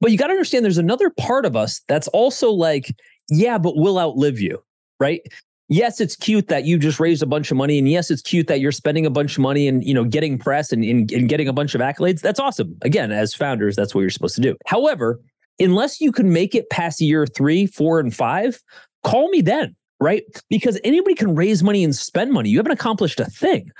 But 0.00 0.12
you 0.12 0.16
got 0.16 0.28
to 0.28 0.32
understand 0.32 0.64
there's 0.64 0.78
another 0.78 1.10
part 1.10 1.44
of 1.44 1.56
us 1.56 1.82
that's 1.88 2.08
also 2.08 2.50
like, 2.50 2.94
yeah, 3.28 3.58
but 3.58 3.76
we'll 3.76 3.98
outlive 3.98 4.40
you, 4.40 4.62
right? 4.98 5.20
Yes, 5.70 6.00
it's 6.00 6.16
cute 6.16 6.48
that 6.48 6.66
you 6.66 6.76
just 6.78 7.00
raised 7.00 7.22
a 7.22 7.26
bunch 7.26 7.50
of 7.50 7.56
money. 7.56 7.78
And 7.78 7.88
yes, 7.88 8.10
it's 8.10 8.20
cute 8.20 8.48
that 8.48 8.60
you're 8.60 8.72
spending 8.72 9.06
a 9.06 9.10
bunch 9.10 9.38
of 9.38 9.42
money 9.42 9.66
and, 9.66 9.82
you 9.82 9.94
know, 9.94 10.04
getting 10.04 10.36
press 10.36 10.72
and, 10.72 10.84
and, 10.84 11.10
and 11.10 11.28
getting 11.28 11.48
a 11.48 11.52
bunch 11.52 11.74
of 11.74 11.80
accolades. 11.80 12.20
That's 12.20 12.40
awesome. 12.40 12.76
Again, 12.82 13.10
as 13.12 13.32
founders, 13.32 13.76
that's 13.76 13.94
what 13.94 14.02
you're 14.02 14.10
supposed 14.10 14.34
to 14.34 14.42
do. 14.42 14.56
However, 14.66 15.18
unless 15.58 16.00
you 16.00 16.12
can 16.12 16.32
make 16.32 16.54
it 16.54 16.68
past 16.68 17.00
year 17.00 17.26
three, 17.26 17.66
four, 17.66 18.00
and 18.00 18.14
five, 18.14 18.60
call 19.04 19.30
me 19.30 19.40
then, 19.40 19.74
right? 20.00 20.24
Because 20.50 20.78
anybody 20.84 21.14
can 21.14 21.34
raise 21.34 21.62
money 21.62 21.84
and 21.84 21.94
spend 21.94 22.32
money. 22.32 22.50
You 22.50 22.58
haven't 22.58 22.72
accomplished 22.72 23.20
a 23.20 23.26
thing, 23.26 23.70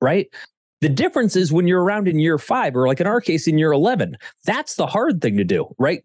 right? 0.00 0.28
The 0.80 0.88
difference 0.88 1.36
is 1.36 1.52
when 1.52 1.66
you're 1.66 1.82
around 1.82 2.08
in 2.08 2.18
year 2.18 2.38
five, 2.38 2.74
or 2.74 2.86
like 2.86 3.00
in 3.00 3.06
our 3.06 3.20
case, 3.20 3.46
in 3.46 3.58
year 3.58 3.72
11, 3.72 4.16
that's 4.44 4.76
the 4.76 4.86
hard 4.86 5.20
thing 5.20 5.36
to 5.36 5.44
do, 5.44 5.74
right? 5.78 6.02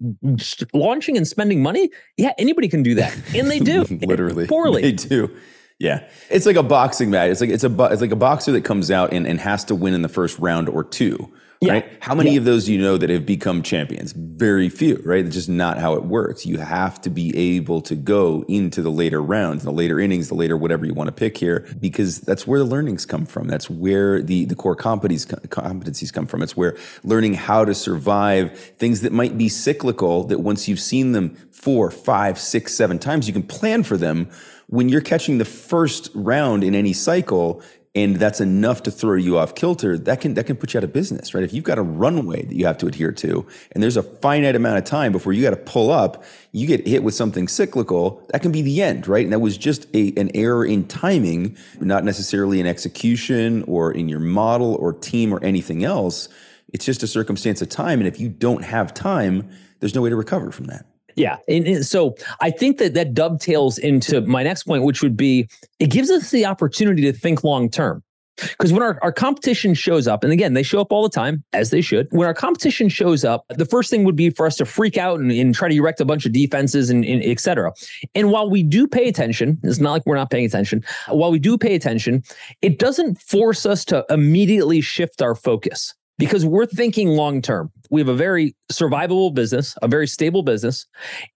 Launching 0.73 1.15
and 1.15 1.27
spending 1.27 1.63
money. 1.63 1.89
Yeah, 2.17 2.33
anybody 2.37 2.67
can 2.67 2.83
do 2.83 2.93
that. 2.95 3.17
And 3.33 3.49
they 3.49 3.59
do. 3.59 3.83
Literally. 4.01 4.47
Poorly. 4.47 4.81
They 4.81 4.91
do. 4.91 5.33
Yeah. 5.79 6.07
It's 6.29 6.45
like 6.45 6.55
a 6.55 6.63
boxing 6.63 7.09
match. 7.09 7.31
It's 7.31 7.41
like 7.41 7.49
it's 7.49 7.63
a 7.63 7.83
it's 7.85 8.01
like 8.01 8.11
a 8.11 8.17
boxer 8.17 8.51
that 8.53 8.61
comes 8.61 8.91
out 8.91 9.13
and, 9.13 9.25
and 9.25 9.39
has 9.39 9.63
to 9.65 9.75
win 9.75 9.93
in 9.93 10.01
the 10.01 10.09
first 10.09 10.37
round 10.39 10.67
or 10.69 10.83
two. 10.83 11.33
Yeah. 11.61 11.73
Right? 11.73 11.97
How 12.01 12.13
many 12.13 12.33
yeah. 12.33 12.39
of 12.39 12.45
those 12.45 12.65
do 12.65 12.73
you 12.73 12.81
know 12.81 12.97
that 12.97 13.09
have 13.09 13.25
become 13.25 13.63
champions? 13.63 14.11
Very 14.11 14.69
few, 14.69 15.01
right? 15.05 15.25
It's 15.25 15.35
just 15.35 15.49
not 15.49 15.77
how 15.77 15.93
it 15.93 16.03
works. 16.03 16.45
You 16.45 16.57
have 16.57 17.01
to 17.01 17.09
be 17.09 17.35
able 17.55 17.81
to 17.81 17.95
go 17.95 18.43
into 18.47 18.81
the 18.81 18.91
later 18.91 19.21
rounds, 19.21 19.63
the 19.63 19.71
later 19.71 19.99
innings, 19.99 20.27
the 20.27 20.35
later 20.35 20.57
whatever 20.57 20.85
you 20.85 20.93
want 20.93 21.07
to 21.07 21.13
pick 21.13 21.37
here, 21.37 21.67
because 21.79 22.19
that's 22.19 22.45
where 22.45 22.59
the 22.59 22.65
learnings 22.65 23.05
come 23.05 23.25
from. 23.25 23.47
That's 23.47 23.69
where 23.69 24.21
the, 24.21 24.45
the 24.45 24.55
core 24.55 24.75
competencies, 24.75 25.25
competencies 25.47 26.11
come 26.11 26.27
from. 26.27 26.41
It's 26.43 26.57
where 26.57 26.77
learning 27.03 27.35
how 27.35 27.65
to 27.65 27.73
survive 27.73 28.57
things 28.77 29.01
that 29.01 29.13
might 29.13 29.37
be 29.37 29.49
cyclical, 29.49 30.25
that 30.25 30.39
once 30.39 30.67
you've 30.67 30.79
seen 30.79 31.13
them 31.13 31.35
four, 31.51 31.89
five, 31.89 32.37
six, 32.37 32.75
seven 32.75 32.99
times, 32.99 33.27
you 33.27 33.33
can 33.33 33.43
plan 33.43 33.83
for 33.83 33.97
them 33.97 34.29
when 34.67 34.89
you're 34.89 35.01
catching 35.01 35.37
the 35.37 35.45
first 35.45 36.09
round 36.15 36.63
in 36.63 36.73
any 36.73 36.91
cycle 36.91 37.61
and 37.95 38.17
that's 38.17 38.41
enough 38.41 38.83
to 38.83 38.91
throw 38.91 39.15
you 39.15 39.37
off 39.37 39.55
kilter, 39.55 39.97
that 39.97 40.19
can 40.19 40.33
that 40.33 40.45
can 40.45 40.57
put 40.57 40.73
you 40.73 40.79
out 40.79 40.83
of 40.83 40.91
business, 40.91 41.33
right? 41.33 41.43
If 41.43 41.53
you've 41.53 41.63
got 41.63 41.77
a 41.77 41.81
runway 41.81 42.43
that 42.43 42.53
you 42.53 42.65
have 42.65 42.77
to 42.79 42.87
adhere 42.87 43.13
to, 43.13 43.47
and 43.71 43.81
there's 43.81 43.95
a 43.95 44.03
finite 44.03 44.55
amount 44.55 44.77
of 44.77 44.83
time 44.83 45.13
before 45.13 45.31
you 45.31 45.41
got 45.41 45.51
to 45.51 45.55
pull 45.55 45.91
up, 45.91 46.23
you 46.51 46.67
get 46.67 46.85
hit 46.85 47.03
with 47.03 47.13
something 47.13 47.47
cyclical, 47.47 48.25
that 48.29 48.41
can 48.41 48.51
be 48.51 48.61
the 48.61 48.81
end, 48.81 49.07
right? 49.07 49.23
And 49.23 49.31
that 49.31 49.39
was 49.39 49.57
just 49.57 49.87
a, 49.95 50.13
an 50.17 50.29
error 50.35 50.65
in 50.65 50.87
timing, 50.87 51.57
not 51.79 52.03
necessarily 52.03 52.59
in 52.59 52.67
execution 52.67 53.63
or 53.63 53.91
in 53.91 54.09
your 54.09 54.19
model 54.19 54.75
or 54.75 54.91
team 54.91 55.33
or 55.33 55.41
anything 55.43 55.85
else. 55.85 56.27
It's 56.73 56.83
just 56.83 57.01
a 57.03 57.07
circumstance 57.07 57.61
of 57.61 57.69
time, 57.69 57.99
and 57.99 58.07
if 58.07 58.19
you 58.19 58.27
don't 58.27 58.63
have 58.65 58.93
time, 58.93 59.49
there's 59.79 59.95
no 59.95 60.01
way 60.01 60.09
to 60.09 60.15
recover 60.17 60.51
from 60.51 60.65
that. 60.65 60.85
Yeah. 61.15 61.37
And, 61.47 61.65
and, 61.65 61.85
so 61.85 62.15
I 62.41 62.51
think 62.51 62.77
that 62.77 62.93
that 62.93 63.13
dovetails 63.13 63.77
into 63.77 64.21
my 64.21 64.43
next 64.43 64.63
point, 64.63 64.83
which 64.83 65.01
would 65.01 65.17
be 65.17 65.47
it 65.79 65.87
gives 65.87 66.09
us 66.09 66.31
the 66.31 66.45
opportunity 66.45 67.01
to 67.03 67.13
think 67.13 67.43
long 67.43 67.69
term. 67.69 68.03
Because 68.37 68.73
when 68.73 68.83
our, 68.83 68.99
our 69.01 69.13
competition 69.13 69.73
shows 69.73 70.07
up, 70.07 70.23
and 70.23 70.33
again, 70.33 70.55
they 70.55 70.63
show 70.63 70.81
up 70.81 70.91
all 70.91 71.03
the 71.03 71.09
time, 71.09 71.41
as 71.53 71.69
they 71.69 71.79
should. 71.79 72.07
When 72.11 72.27
our 72.27 72.33
competition 72.33 72.89
shows 72.89 73.23
up, 73.23 73.45
the 73.49 73.65
first 73.65 73.89
thing 73.89 74.03
would 74.03 74.17
be 74.17 74.29
for 74.29 74.45
us 74.45 74.57
to 74.57 74.65
freak 74.65 74.97
out 74.97 75.21
and, 75.21 75.31
and 75.31 75.55
try 75.55 75.69
to 75.69 75.75
erect 75.75 76.01
a 76.01 76.05
bunch 76.05 76.25
of 76.25 76.33
defenses 76.33 76.89
and, 76.89 77.05
and 77.05 77.23
et 77.23 77.39
cetera. 77.39 77.71
And 78.13 78.31
while 78.31 78.49
we 78.49 78.61
do 78.61 78.87
pay 78.87 79.07
attention, 79.07 79.57
it's 79.63 79.79
not 79.79 79.91
like 79.91 80.05
we're 80.05 80.17
not 80.17 80.31
paying 80.31 80.45
attention. 80.45 80.83
While 81.07 81.31
we 81.31 81.39
do 81.39 81.57
pay 81.57 81.75
attention, 81.75 82.23
it 82.61 82.77
doesn't 82.77 83.21
force 83.21 83.65
us 83.65 83.85
to 83.85 84.05
immediately 84.09 84.81
shift 84.81 85.21
our 85.21 85.35
focus 85.35 85.93
because 86.17 86.45
we're 86.45 86.65
thinking 86.65 87.09
long 87.09 87.41
term. 87.41 87.71
We 87.89 88.01
have 88.01 88.07
a 88.07 88.15
very 88.15 88.55
survivable 88.71 89.33
business, 89.33 89.75
a 89.81 89.87
very 89.87 90.07
stable 90.07 90.43
business. 90.43 90.87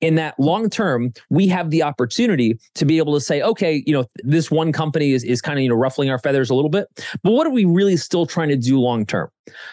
In 0.01 0.15
that 0.15 0.39
long 0.39 0.69
term, 0.69 1.13
we 1.29 1.47
have 1.47 1.69
the 1.69 1.83
opportunity 1.83 2.59
to 2.75 2.85
be 2.85 2.97
able 2.97 3.13
to 3.13 3.21
say, 3.21 3.41
okay, 3.41 3.83
you 3.85 3.93
know, 3.93 4.05
this 4.23 4.49
one 4.49 4.71
company 4.71 5.11
is, 5.11 5.23
is 5.23 5.41
kind 5.41 5.59
of, 5.59 5.63
you 5.63 5.69
know, 5.69 5.75
ruffling 5.75 6.09
our 6.09 6.19
feathers 6.19 6.49
a 6.49 6.55
little 6.55 6.69
bit, 6.69 6.87
but 7.23 7.31
what 7.31 7.45
are 7.45 7.51
we 7.51 7.65
really 7.65 7.97
still 7.97 8.25
trying 8.25 8.49
to 8.49 8.57
do 8.57 8.79
long 8.79 9.05
term? 9.05 9.29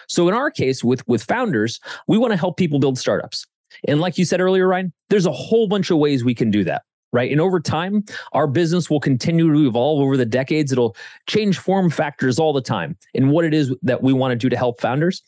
So 0.07 0.27
in 0.27 0.33
our 0.33 0.51
case 0.51 0.83
with 0.83 1.07
with 1.07 1.23
founders, 1.23 1.79
we 2.07 2.17
want 2.17 2.31
to 2.31 2.37
help 2.37 2.57
people 2.57 2.79
build 2.79 2.97
startups. 2.97 3.45
And 3.87 3.99
like 3.99 4.17
you 4.17 4.25
said 4.25 4.41
earlier, 4.41 4.67
Ryan, 4.67 4.93
there's 5.09 5.25
a 5.25 5.31
whole 5.31 5.67
bunch 5.67 5.91
of 5.91 5.97
ways 5.97 6.23
we 6.23 6.33
can 6.33 6.49
do 6.49 6.63
that 6.63 6.83
right? 7.13 7.31
And 7.31 7.39
over 7.41 7.59
time, 7.59 8.03
our 8.33 8.47
business 8.47 8.89
will 8.89 8.99
continue 8.99 9.51
to 9.53 9.67
evolve 9.67 10.01
over 10.01 10.17
the 10.17 10.25
decades. 10.25 10.71
It'll 10.71 10.95
change 11.27 11.57
form 11.57 11.89
factors 11.89 12.39
all 12.39 12.53
the 12.53 12.61
time 12.61 12.97
and 13.15 13.31
what 13.31 13.45
it 13.45 13.53
is 13.53 13.73
that 13.81 14.03
we 14.03 14.13
want 14.13 14.31
to 14.31 14.35
do 14.35 14.49
to 14.49 14.57
help 14.57 14.81
founders. 14.81 15.21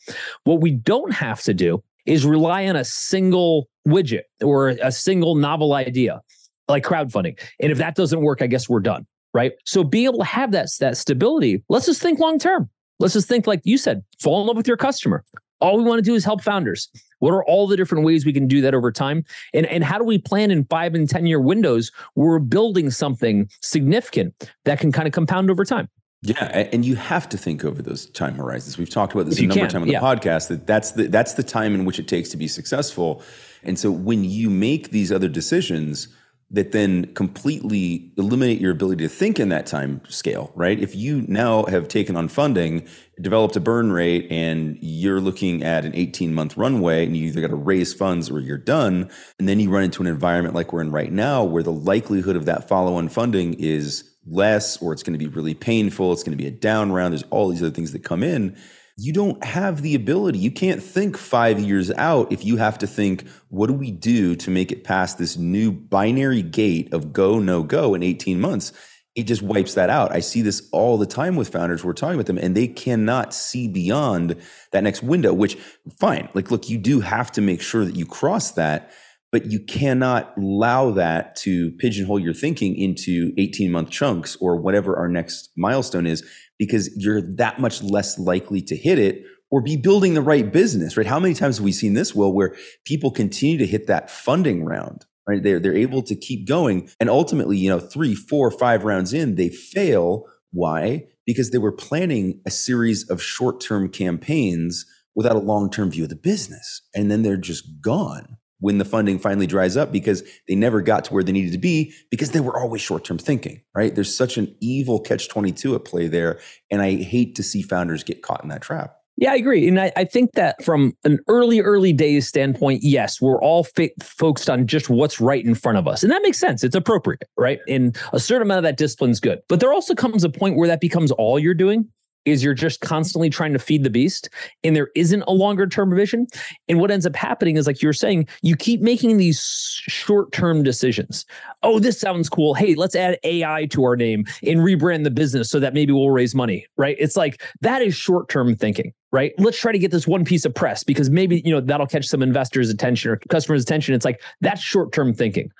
What 0.44 0.60
we 0.60 0.72
don't 0.72 1.12
have 1.12 1.42
to 1.42 1.54
do 1.54 1.82
is 2.06 2.24
rely 2.24 2.66
on 2.66 2.76
a 2.76 2.84
single 2.84 3.68
widget 3.86 4.22
or 4.42 4.68
a 4.68 4.92
single 4.92 5.34
novel 5.34 5.74
idea 5.74 6.20
like 6.68 6.84
crowdfunding. 6.84 7.38
And 7.60 7.72
if 7.72 7.78
that 7.78 7.96
doesn't 7.96 8.20
work, 8.20 8.42
I 8.42 8.46
guess 8.46 8.68
we're 8.68 8.80
done, 8.80 9.06
right? 9.34 9.52
So 9.64 9.84
being 9.84 10.04
able 10.04 10.18
to 10.18 10.24
have 10.24 10.52
that, 10.52 10.68
that 10.80 10.96
stability, 10.96 11.62
let's 11.68 11.86
just 11.86 12.00
think 12.00 12.18
long 12.18 12.38
term. 12.38 12.70
Let's 12.98 13.14
just 13.14 13.28
think 13.28 13.46
like 13.46 13.60
you 13.64 13.78
said, 13.78 14.04
fall 14.20 14.40
in 14.40 14.46
love 14.46 14.56
with 14.56 14.68
your 14.68 14.76
customer. 14.76 15.24
All 15.60 15.76
we 15.76 15.84
want 15.84 15.98
to 15.98 16.02
do 16.02 16.14
is 16.14 16.24
help 16.24 16.42
founders. 16.42 16.88
What 17.20 17.32
are 17.32 17.44
all 17.44 17.66
the 17.66 17.76
different 17.76 18.04
ways 18.04 18.26
we 18.26 18.32
can 18.32 18.46
do 18.46 18.60
that 18.60 18.74
over 18.74 18.92
time? 18.92 19.24
And, 19.54 19.64
and 19.66 19.84
how 19.84 19.96
do 19.96 20.04
we 20.04 20.18
plan 20.18 20.50
in 20.50 20.64
five 20.64 20.94
and 20.94 21.08
10 21.08 21.26
year 21.26 21.40
windows 21.40 21.92
where 22.14 22.28
we're 22.28 22.38
building 22.40 22.90
something 22.90 23.48
significant 23.62 24.50
that 24.64 24.80
can 24.80 24.92
kind 24.92 25.06
of 25.06 25.14
compound 25.14 25.50
over 25.50 25.64
time? 25.64 25.88
Yeah, 26.22 26.68
and 26.72 26.84
you 26.84 26.96
have 26.96 27.30
to 27.30 27.38
think 27.38 27.64
over 27.64 27.80
those 27.80 28.04
time 28.10 28.34
horizons. 28.34 28.76
We've 28.76 28.90
talked 28.90 29.14
about 29.14 29.24
this 29.24 29.38
a 29.38 29.42
number 29.42 29.54
can, 29.54 29.64
of 29.64 29.72
times 29.72 29.82
on 29.82 29.88
the 29.88 29.94
yeah. 29.94 30.00
podcast 30.00 30.48
that 30.48 30.66
that's 30.66 30.92
the 30.92 31.08
that's 31.08 31.32
the 31.32 31.42
time 31.42 31.74
in 31.74 31.86
which 31.86 31.98
it 31.98 32.08
takes 32.08 32.28
to 32.30 32.36
be 32.36 32.46
successful. 32.46 33.22
And 33.62 33.78
so 33.78 33.90
when 33.90 34.24
you 34.24 34.50
make 34.50 34.90
these 34.90 35.10
other 35.10 35.28
decisions, 35.28 36.08
that 36.52 36.72
then 36.72 37.06
completely 37.14 38.12
eliminate 38.16 38.60
your 38.60 38.72
ability 38.72 39.04
to 39.04 39.08
think 39.08 39.38
in 39.38 39.50
that 39.50 39.66
time 39.66 40.00
scale, 40.08 40.50
right? 40.56 40.80
If 40.80 40.96
you 40.96 41.22
now 41.28 41.64
have 41.66 41.86
taken 41.86 42.16
on 42.16 42.26
funding, 42.26 42.88
developed 43.20 43.54
a 43.54 43.60
burn 43.60 43.92
rate, 43.92 44.26
and 44.30 44.76
you're 44.80 45.20
looking 45.20 45.62
at 45.62 45.84
an 45.84 45.94
18 45.94 46.34
month 46.34 46.56
runway, 46.56 47.06
and 47.06 47.16
you 47.16 47.28
either 47.28 47.40
got 47.40 47.50
to 47.50 47.56
raise 47.56 47.94
funds 47.94 48.30
or 48.30 48.40
you're 48.40 48.58
done, 48.58 49.08
and 49.38 49.48
then 49.48 49.60
you 49.60 49.70
run 49.70 49.84
into 49.84 50.02
an 50.02 50.08
environment 50.08 50.54
like 50.54 50.72
we're 50.72 50.80
in 50.80 50.90
right 50.90 51.12
now, 51.12 51.44
where 51.44 51.62
the 51.62 51.72
likelihood 51.72 52.34
of 52.34 52.46
that 52.46 52.68
follow 52.68 52.94
on 52.94 53.08
funding 53.08 53.54
is 53.54 54.04
less, 54.26 54.76
or 54.82 54.92
it's 54.92 55.04
going 55.04 55.18
to 55.18 55.24
be 55.24 55.28
really 55.28 55.54
painful, 55.54 56.12
it's 56.12 56.24
going 56.24 56.36
to 56.36 56.42
be 56.42 56.48
a 56.48 56.50
down 56.50 56.90
round, 56.90 57.12
there's 57.12 57.24
all 57.30 57.48
these 57.48 57.62
other 57.62 57.70
things 57.70 57.92
that 57.92 58.02
come 58.02 58.22
in 58.22 58.56
you 59.02 59.14
don't 59.14 59.42
have 59.42 59.80
the 59.80 59.94
ability. 59.94 60.38
You 60.38 60.50
can't 60.50 60.82
think 60.82 61.16
five 61.16 61.58
years 61.58 61.90
out 61.92 62.30
if 62.30 62.44
you 62.44 62.58
have 62.58 62.76
to 62.78 62.86
think, 62.86 63.26
what 63.48 63.68
do 63.68 63.72
we 63.72 63.90
do 63.90 64.36
to 64.36 64.50
make 64.50 64.70
it 64.70 64.84
past 64.84 65.16
this 65.16 65.38
new 65.38 65.72
binary 65.72 66.42
gate 66.42 66.92
of 66.92 67.10
go, 67.10 67.38
no 67.38 67.62
go 67.62 67.94
in 67.94 68.02
18 68.02 68.38
months? 68.38 68.74
It 69.14 69.22
just 69.22 69.40
wipes 69.40 69.72
that 69.72 69.88
out. 69.88 70.12
I 70.12 70.20
see 70.20 70.42
this 70.42 70.68
all 70.70 70.98
the 70.98 71.06
time 71.06 71.34
with 71.34 71.48
founders. 71.48 71.82
We're 71.82 71.94
talking 71.94 72.18
with 72.18 72.26
them 72.26 72.36
and 72.36 72.54
they 72.54 72.68
cannot 72.68 73.32
see 73.32 73.68
beyond 73.68 74.36
that 74.72 74.84
next 74.84 75.02
window, 75.02 75.32
which 75.32 75.56
fine. 75.98 76.28
Like, 76.34 76.50
look, 76.50 76.68
you 76.68 76.76
do 76.76 77.00
have 77.00 77.32
to 77.32 77.40
make 77.40 77.62
sure 77.62 77.86
that 77.86 77.96
you 77.96 78.04
cross 78.04 78.50
that, 78.52 78.92
but 79.32 79.46
you 79.46 79.60
cannot 79.60 80.36
allow 80.36 80.90
that 80.90 81.36
to 81.36 81.70
pigeonhole 81.72 82.18
your 82.18 82.34
thinking 82.34 82.76
into 82.76 83.32
18 83.38 83.70
month 83.70 83.90
chunks 83.90 84.36
or 84.40 84.56
whatever 84.56 84.96
our 84.96 85.08
next 85.08 85.50
milestone 85.56 86.06
is 86.06 86.24
because 86.58 86.90
you're 86.96 87.22
that 87.36 87.60
much 87.60 87.82
less 87.82 88.18
likely 88.18 88.60
to 88.62 88.76
hit 88.76 88.98
it 88.98 89.24
or 89.50 89.60
be 89.60 89.76
building 89.76 90.14
the 90.14 90.22
right 90.22 90.52
business, 90.52 90.96
right? 90.96 91.06
How 91.06 91.18
many 91.18 91.34
times 91.34 91.58
have 91.58 91.64
we 91.64 91.72
seen 91.72 91.94
this, 91.94 92.14
Wil, 92.14 92.32
where 92.32 92.56
people 92.84 93.10
continue 93.10 93.58
to 93.58 93.66
hit 93.66 93.86
that 93.88 94.10
funding 94.10 94.64
round, 94.64 95.06
right? 95.28 95.42
They're, 95.42 95.58
they're 95.58 95.76
able 95.76 96.02
to 96.02 96.14
keep 96.14 96.46
going. 96.46 96.88
And 97.00 97.10
ultimately, 97.10 97.56
you 97.56 97.68
know, 97.68 97.80
three, 97.80 98.14
four, 98.14 98.50
five 98.50 98.84
rounds 98.84 99.12
in, 99.12 99.34
they 99.34 99.48
fail. 99.48 100.24
Why? 100.52 101.06
Because 101.26 101.50
they 101.50 101.58
were 101.58 101.72
planning 101.72 102.40
a 102.46 102.50
series 102.50 103.08
of 103.08 103.22
short 103.22 103.60
term 103.60 103.88
campaigns 103.88 104.86
without 105.16 105.36
a 105.36 105.40
long 105.40 105.70
term 105.70 105.90
view 105.90 106.04
of 106.04 106.10
the 106.10 106.16
business. 106.16 106.82
And 106.94 107.10
then 107.10 107.22
they're 107.22 107.36
just 107.36 107.80
gone 107.80 108.36
when 108.60 108.78
the 108.78 108.84
funding 108.84 109.18
finally 109.18 109.46
dries 109.46 109.76
up 109.76 109.90
because 109.90 110.22
they 110.46 110.54
never 110.54 110.80
got 110.80 111.04
to 111.06 111.14
where 111.14 111.24
they 111.24 111.32
needed 111.32 111.52
to 111.52 111.58
be 111.58 111.92
because 112.10 112.30
they 112.30 112.40
were 112.40 112.58
always 112.58 112.80
short 112.80 113.04
term 113.04 113.18
thinking, 113.18 113.62
right? 113.74 113.94
There's 113.94 114.14
such 114.14 114.36
an 114.38 114.54
evil 114.60 115.00
catch 115.00 115.28
22 115.28 115.74
at 115.74 115.84
play 115.84 116.06
there. 116.06 116.38
And 116.70 116.80
I 116.80 116.96
hate 116.96 117.34
to 117.36 117.42
see 117.42 117.62
founders 117.62 118.04
get 118.04 118.22
caught 118.22 118.42
in 118.42 118.48
that 118.50 118.62
trap. 118.62 118.96
Yeah, 119.16 119.32
I 119.32 119.36
agree. 119.36 119.68
And 119.68 119.78
I, 119.78 119.92
I 119.96 120.04
think 120.04 120.32
that 120.32 120.64
from 120.64 120.94
an 121.04 121.18
early, 121.28 121.60
early 121.60 121.92
days 121.92 122.26
standpoint, 122.26 122.82
yes, 122.82 123.20
we're 123.20 123.40
all 123.42 123.64
fa- 123.64 123.90
focused 124.02 124.48
on 124.48 124.66
just 124.66 124.88
what's 124.88 125.20
right 125.20 125.44
in 125.44 125.54
front 125.54 125.76
of 125.76 125.86
us. 125.86 126.02
And 126.02 126.10
that 126.10 126.22
makes 126.22 126.38
sense. 126.38 126.64
It's 126.64 126.74
appropriate, 126.74 127.24
right? 127.36 127.58
And 127.68 127.94
a 128.14 128.20
certain 128.20 128.42
amount 128.42 128.58
of 128.58 128.62
that 128.62 128.78
discipline 128.78 129.10
is 129.10 129.20
good. 129.20 129.40
But 129.46 129.60
there 129.60 129.74
also 129.74 129.94
comes 129.94 130.24
a 130.24 130.30
point 130.30 130.56
where 130.56 130.68
that 130.68 130.80
becomes 130.80 131.10
all 131.12 131.38
you're 131.38 131.52
doing 131.52 131.86
is 132.24 132.44
you're 132.44 132.54
just 132.54 132.80
constantly 132.80 133.30
trying 133.30 133.52
to 133.52 133.58
feed 133.58 133.84
the 133.84 133.90
beast 133.90 134.28
and 134.62 134.76
there 134.76 134.90
isn't 134.94 135.22
a 135.22 135.32
longer 135.32 135.66
term 135.66 135.94
vision. 135.94 136.26
And 136.68 136.80
what 136.80 136.90
ends 136.90 137.06
up 137.06 137.16
happening 137.16 137.56
is, 137.56 137.66
like 137.66 137.82
you're 137.82 137.92
saying, 137.92 138.28
you 138.42 138.56
keep 138.56 138.80
making 138.80 139.16
these 139.16 139.40
short 139.40 140.32
term 140.32 140.62
decisions. 140.62 141.24
Oh, 141.62 141.78
this 141.78 141.98
sounds 141.98 142.28
cool. 142.28 142.54
Hey, 142.54 142.74
let's 142.74 142.94
add 142.94 143.18
AI 143.24 143.66
to 143.66 143.84
our 143.84 143.96
name 143.96 144.24
and 144.46 144.60
rebrand 144.60 145.04
the 145.04 145.10
business 145.10 145.50
so 145.50 145.60
that 145.60 145.74
maybe 145.74 145.92
we'll 145.92 146.10
raise 146.10 146.34
money, 146.34 146.66
right? 146.76 146.96
It's 146.98 147.16
like 147.16 147.42
that 147.60 147.82
is 147.82 147.94
short 147.94 148.28
term 148.28 148.54
thinking 148.54 148.92
right? 149.12 149.32
Let's 149.38 149.58
try 149.58 149.72
to 149.72 149.78
get 149.78 149.90
this 149.90 150.06
one 150.06 150.24
piece 150.24 150.44
of 150.44 150.54
press 150.54 150.84
because 150.84 151.10
maybe, 151.10 151.42
you 151.44 151.50
know, 151.50 151.60
that'll 151.60 151.86
catch 151.86 152.06
some 152.06 152.22
investors' 152.22 152.70
attention 152.70 153.10
or 153.10 153.16
customers' 153.28 153.62
attention. 153.62 153.94
It's 153.94 154.04
like 154.04 154.22
that's 154.40 154.60
short-term 154.60 155.14
thinking. 155.14 155.50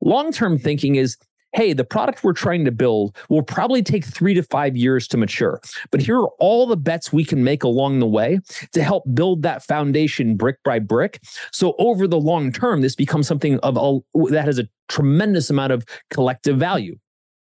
Long-term 0.00 0.58
thinking 0.58 0.96
is 0.96 1.16
hey, 1.54 1.72
the 1.72 1.84
product 1.84 2.24
we're 2.24 2.32
trying 2.32 2.64
to 2.64 2.72
build 2.72 3.16
will 3.28 3.42
probably 3.42 3.82
take 3.82 4.04
three 4.04 4.34
to 4.34 4.42
five 4.42 4.76
years 4.76 5.08
to 5.08 5.16
mature. 5.16 5.60
But 5.90 6.00
here 6.00 6.18
are 6.18 6.30
all 6.38 6.66
the 6.66 6.76
bets 6.76 7.12
we 7.12 7.24
can 7.24 7.44
make 7.44 7.62
along 7.62 8.00
the 8.00 8.06
way 8.06 8.40
to 8.72 8.82
help 8.82 9.04
build 9.14 9.42
that 9.42 9.62
foundation 9.62 10.36
brick 10.36 10.62
by 10.64 10.80
brick. 10.80 11.20
So 11.52 11.74
over 11.78 12.06
the 12.06 12.20
long 12.20 12.52
term, 12.52 12.82
this 12.82 12.96
becomes 12.96 13.26
something 13.26 13.58
of 13.60 13.76
a, 13.76 14.30
that 14.30 14.44
has 14.44 14.58
a 14.58 14.68
tremendous 14.88 15.48
amount 15.48 15.72
of 15.72 15.84
collective 16.10 16.58
value. 16.58 16.98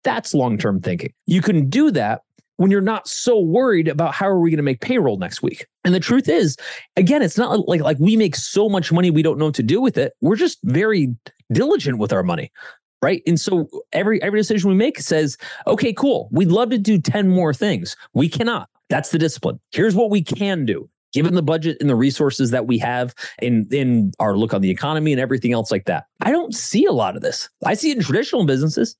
That's 0.03 0.33
long 0.33 0.57
term 0.57 0.81
thinking. 0.81 1.13
You 1.25 1.41
can 1.41 1.69
do 1.69 1.91
that 1.91 2.21
when 2.57 2.71
you're 2.71 2.81
not 2.81 3.07
so 3.07 3.39
worried 3.39 3.87
about 3.87 4.13
how 4.13 4.27
are 4.27 4.39
we 4.39 4.49
going 4.49 4.57
to 4.57 4.63
make 4.63 4.81
payroll 4.81 5.17
next 5.17 5.41
week. 5.41 5.65
And 5.85 5.93
the 5.93 5.99
truth 5.99 6.27
is, 6.27 6.57
again, 6.97 7.21
it's 7.21 7.37
not 7.37 7.67
like 7.67 7.81
like 7.81 7.97
we 7.99 8.17
make 8.17 8.35
so 8.35 8.67
much 8.67 8.91
money 8.91 9.11
we 9.11 9.21
don't 9.21 9.37
know 9.37 9.45
what 9.45 9.55
to 9.55 9.63
do 9.63 9.79
with 9.79 9.97
it. 9.97 10.13
We're 10.19 10.35
just 10.35 10.59
very 10.63 11.15
diligent 11.51 11.99
with 11.99 12.13
our 12.13 12.23
money. 12.23 12.51
Right. 13.01 13.23
And 13.25 13.39
so 13.39 13.69
every 13.93 14.21
every 14.21 14.39
decision 14.39 14.69
we 14.69 14.75
make 14.75 14.99
says, 14.99 15.37
okay, 15.67 15.93
cool. 15.93 16.27
We'd 16.31 16.49
love 16.49 16.69
to 16.71 16.77
do 16.77 16.99
10 16.99 17.29
more 17.29 17.53
things. 17.53 17.95
We 18.13 18.27
cannot. 18.27 18.69
That's 18.89 19.11
the 19.11 19.19
discipline. 19.19 19.59
Here's 19.71 19.95
what 19.95 20.09
we 20.09 20.21
can 20.21 20.65
do 20.65 20.89
given 21.11 21.33
the 21.33 21.41
budget 21.41 21.77
and 21.81 21.89
the 21.89 21.95
resources 21.95 22.51
that 22.51 22.67
we 22.67 22.77
have 22.77 23.15
in 23.41 23.67
in 23.71 24.11
our 24.19 24.37
look 24.37 24.53
on 24.53 24.61
the 24.61 24.69
economy 24.69 25.11
and 25.11 25.21
everything 25.21 25.53
else 25.53 25.71
like 25.71 25.85
that. 25.85 26.05
I 26.21 26.31
don't 26.31 26.53
see 26.53 26.85
a 26.85 26.91
lot 26.91 27.15
of 27.15 27.21
this. 27.21 27.49
I 27.65 27.73
see 27.73 27.91
it 27.91 27.97
in 27.97 28.03
traditional 28.03 28.45
businesses. 28.45 28.95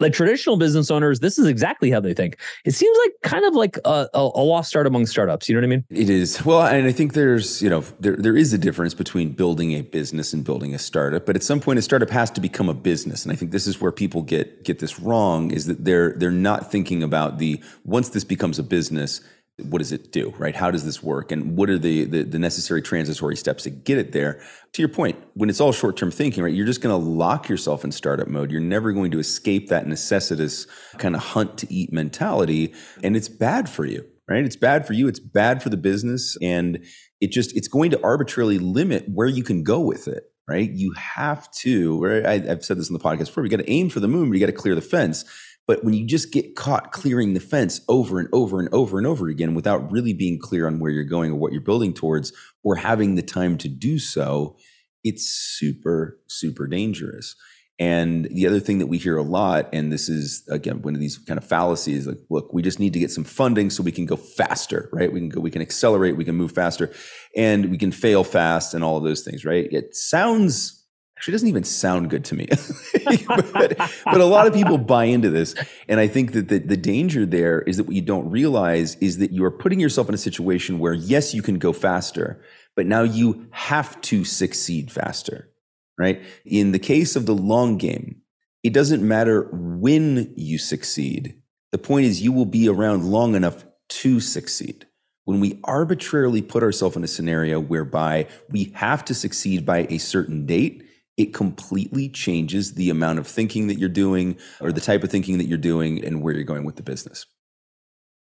Like 0.00 0.12
traditional 0.12 0.56
business 0.56 0.90
owners, 0.90 1.20
this 1.20 1.38
is 1.38 1.46
exactly 1.46 1.90
how 1.90 2.00
they 2.00 2.14
think. 2.14 2.38
It 2.64 2.72
seems 2.72 2.98
like 3.04 3.12
kind 3.22 3.44
of 3.44 3.54
like 3.54 3.78
a, 3.84 4.08
a, 4.12 4.30
a, 4.34 4.42
lost 4.42 4.74
art 4.74 4.86
among 4.88 5.06
startups. 5.06 5.48
You 5.48 5.54
know 5.54 5.60
what 5.60 5.66
I 5.66 5.76
mean? 5.76 5.84
It 5.88 6.10
is. 6.10 6.44
Well, 6.44 6.62
and 6.62 6.86
I 6.86 6.92
think 6.92 7.12
there's, 7.12 7.62
you 7.62 7.70
know, 7.70 7.84
there, 8.00 8.16
there 8.16 8.36
is 8.36 8.52
a 8.52 8.58
difference 8.58 8.92
between 8.92 9.30
building 9.30 9.72
a 9.72 9.82
business 9.82 10.32
and 10.32 10.44
building 10.44 10.74
a 10.74 10.78
startup. 10.78 11.26
But 11.26 11.36
at 11.36 11.44
some 11.44 11.60
point, 11.60 11.78
a 11.78 11.82
startup 11.82 12.10
has 12.10 12.30
to 12.32 12.40
become 12.40 12.68
a 12.68 12.74
business. 12.74 13.24
And 13.24 13.32
I 13.32 13.36
think 13.36 13.52
this 13.52 13.66
is 13.66 13.80
where 13.80 13.92
people 13.92 14.22
get 14.22 14.64
get 14.64 14.80
this 14.80 14.98
wrong: 14.98 15.52
is 15.52 15.66
that 15.66 15.84
they're 15.84 16.12
they're 16.14 16.30
not 16.30 16.72
thinking 16.72 17.02
about 17.02 17.38
the 17.38 17.62
once 17.84 18.08
this 18.08 18.24
becomes 18.24 18.58
a 18.58 18.64
business, 18.64 19.20
what 19.62 19.78
does 19.78 19.92
it 19.92 20.10
do 20.10 20.34
right? 20.36 20.56
How 20.56 20.70
does 20.70 20.84
this 20.84 21.02
work? 21.02 21.30
And 21.30 21.56
what 21.56 21.70
are 21.70 21.78
the, 21.78 22.04
the, 22.04 22.22
the 22.24 22.38
necessary 22.38 22.82
transitory 22.82 23.36
steps 23.36 23.62
to 23.64 23.70
get 23.70 23.98
it 23.98 24.12
there? 24.12 24.40
To 24.72 24.82
your 24.82 24.88
point 24.88 25.16
when 25.34 25.48
it's 25.48 25.60
all 25.60 25.72
short-term 25.72 26.10
thinking 26.10 26.42
right 26.42 26.52
you're 26.52 26.66
just 26.66 26.80
going 26.80 26.92
to 26.92 27.08
lock 27.08 27.48
yourself 27.48 27.84
in 27.84 27.92
startup 27.92 28.26
mode. 28.26 28.50
You're 28.50 28.60
never 28.60 28.92
going 28.92 29.12
to 29.12 29.18
escape 29.18 29.68
that 29.68 29.86
necessitous 29.86 30.66
kind 30.98 31.14
of 31.14 31.22
hunt 31.22 31.58
to 31.58 31.72
eat 31.72 31.92
mentality 31.92 32.74
and 33.02 33.16
it's 33.16 33.28
bad 33.28 33.68
for 33.68 33.84
you 33.84 34.04
right? 34.28 34.44
It's 34.44 34.56
bad 34.56 34.86
for 34.86 34.92
you 34.92 35.06
it's 35.06 35.20
bad 35.20 35.62
for 35.62 35.68
the 35.68 35.76
business 35.76 36.36
and 36.42 36.84
it 37.20 37.30
just 37.30 37.56
it's 37.56 37.68
going 37.68 37.90
to 37.92 38.02
arbitrarily 38.02 38.58
limit 38.58 39.08
where 39.08 39.28
you 39.28 39.44
can 39.44 39.62
go 39.62 39.80
with 39.80 40.08
it 40.08 40.24
right? 40.48 40.70
You 40.70 40.92
have 40.94 41.48
to 41.52 42.04
right? 42.04 42.26
I, 42.26 42.38
have 42.48 42.64
said 42.64 42.76
this 42.76 42.88
in 42.88 42.94
the 42.94 42.98
podcast 42.98 43.26
before 43.26 43.44
you 43.44 43.50
got 43.50 43.58
to 43.58 43.70
aim 43.70 43.88
for 43.88 44.00
the 44.00 44.08
moon 44.08 44.28
but 44.28 44.34
you 44.34 44.40
got 44.40 44.46
to 44.46 44.52
clear 44.52 44.74
the 44.74 44.80
fence 44.80 45.24
but 45.66 45.82
when 45.84 45.94
you 45.94 46.06
just 46.06 46.32
get 46.32 46.56
caught 46.56 46.92
clearing 46.92 47.34
the 47.34 47.40
fence 47.40 47.80
over 47.88 48.18
and 48.18 48.28
over 48.32 48.60
and 48.60 48.68
over 48.72 48.98
and 48.98 49.06
over 49.06 49.28
again 49.28 49.54
without 49.54 49.90
really 49.90 50.12
being 50.12 50.38
clear 50.38 50.66
on 50.66 50.78
where 50.78 50.90
you're 50.90 51.04
going 51.04 51.32
or 51.32 51.36
what 51.36 51.52
you're 51.52 51.60
building 51.60 51.94
towards 51.94 52.32
or 52.62 52.76
having 52.76 53.14
the 53.14 53.22
time 53.22 53.56
to 53.58 53.68
do 53.68 53.98
so, 53.98 54.56
it's 55.02 55.28
super, 55.28 56.18
super 56.28 56.66
dangerous. 56.66 57.34
And 57.78 58.26
the 58.26 58.46
other 58.46 58.60
thing 58.60 58.78
that 58.78 58.86
we 58.86 58.98
hear 58.98 59.16
a 59.16 59.22
lot, 59.22 59.68
and 59.72 59.92
this 59.92 60.08
is 60.08 60.46
again 60.48 60.82
one 60.82 60.94
of 60.94 61.00
these 61.00 61.18
kind 61.18 61.38
of 61.38 61.44
fallacies, 61.44 62.06
like, 62.06 62.20
look, 62.30 62.52
we 62.52 62.62
just 62.62 62.78
need 62.78 62.92
to 62.92 63.00
get 63.00 63.10
some 63.10 63.24
funding 63.24 63.68
so 63.68 63.82
we 63.82 63.90
can 63.90 64.06
go 64.06 64.16
faster, 64.16 64.88
right? 64.92 65.12
We 65.12 65.18
can 65.18 65.28
go, 65.28 65.40
we 65.40 65.50
can 65.50 65.62
accelerate, 65.62 66.16
we 66.16 66.24
can 66.24 66.36
move 66.36 66.52
faster, 66.52 66.92
and 67.36 67.70
we 67.70 67.78
can 67.78 67.90
fail 67.90 68.22
fast, 68.22 68.74
and 68.74 68.84
all 68.84 68.96
of 68.96 69.02
those 69.02 69.22
things, 69.22 69.44
right? 69.44 69.66
It 69.72 69.96
sounds 69.96 70.83
actually 71.16 71.32
doesn't 71.32 71.48
even 71.48 71.64
sound 71.64 72.10
good 72.10 72.24
to 72.26 72.34
me. 72.34 72.46
but, 73.26 73.78
but, 74.04 74.20
a 74.20 74.24
lot 74.24 74.46
of 74.46 74.54
people 74.54 74.78
buy 74.78 75.04
into 75.04 75.30
this. 75.30 75.54
And 75.88 76.00
I 76.00 76.06
think 76.06 76.32
that 76.32 76.48
the, 76.48 76.58
the 76.58 76.76
danger 76.76 77.24
there 77.24 77.62
is 77.62 77.76
that 77.76 77.84
what 77.84 77.94
you 77.94 78.02
don't 78.02 78.28
realize 78.30 78.96
is 78.96 79.18
that 79.18 79.30
you 79.30 79.44
are 79.44 79.50
putting 79.50 79.80
yourself 79.80 80.08
in 80.08 80.14
a 80.14 80.18
situation 80.18 80.78
where, 80.78 80.92
yes, 80.92 81.32
you 81.32 81.42
can 81.42 81.58
go 81.58 81.72
faster, 81.72 82.42
but 82.76 82.86
now 82.86 83.02
you 83.02 83.46
have 83.52 84.00
to 84.02 84.24
succeed 84.24 84.90
faster, 84.90 85.50
right? 85.98 86.22
In 86.44 86.72
the 86.72 86.78
case 86.78 87.16
of 87.16 87.26
the 87.26 87.34
long 87.34 87.78
game, 87.78 88.20
it 88.62 88.72
doesn't 88.72 89.06
matter 89.06 89.48
when 89.52 90.32
you 90.36 90.58
succeed. 90.58 91.40
The 91.70 91.78
point 91.78 92.06
is, 92.06 92.22
you 92.22 92.32
will 92.32 92.46
be 92.46 92.68
around 92.68 93.04
long 93.04 93.34
enough 93.34 93.64
to 93.88 94.20
succeed. 94.20 94.86
When 95.24 95.40
we 95.40 95.60
arbitrarily 95.64 96.42
put 96.42 96.62
ourselves 96.62 96.96
in 96.96 97.04
a 97.04 97.08
scenario 97.08 97.60
whereby 97.60 98.26
we 98.50 98.72
have 98.74 99.04
to 99.06 99.14
succeed 99.14 99.64
by 99.64 99.86
a 99.90 99.98
certain 99.98 100.44
date, 100.46 100.82
it 101.16 101.32
completely 101.32 102.08
changes 102.08 102.74
the 102.74 102.90
amount 102.90 103.18
of 103.18 103.26
thinking 103.26 103.68
that 103.68 103.78
you're 103.78 103.88
doing 103.88 104.36
or 104.60 104.72
the 104.72 104.80
type 104.80 105.04
of 105.04 105.10
thinking 105.10 105.38
that 105.38 105.46
you're 105.46 105.58
doing 105.58 106.04
and 106.04 106.22
where 106.22 106.34
you're 106.34 106.44
going 106.44 106.64
with 106.64 106.76
the 106.76 106.82
business. 106.82 107.26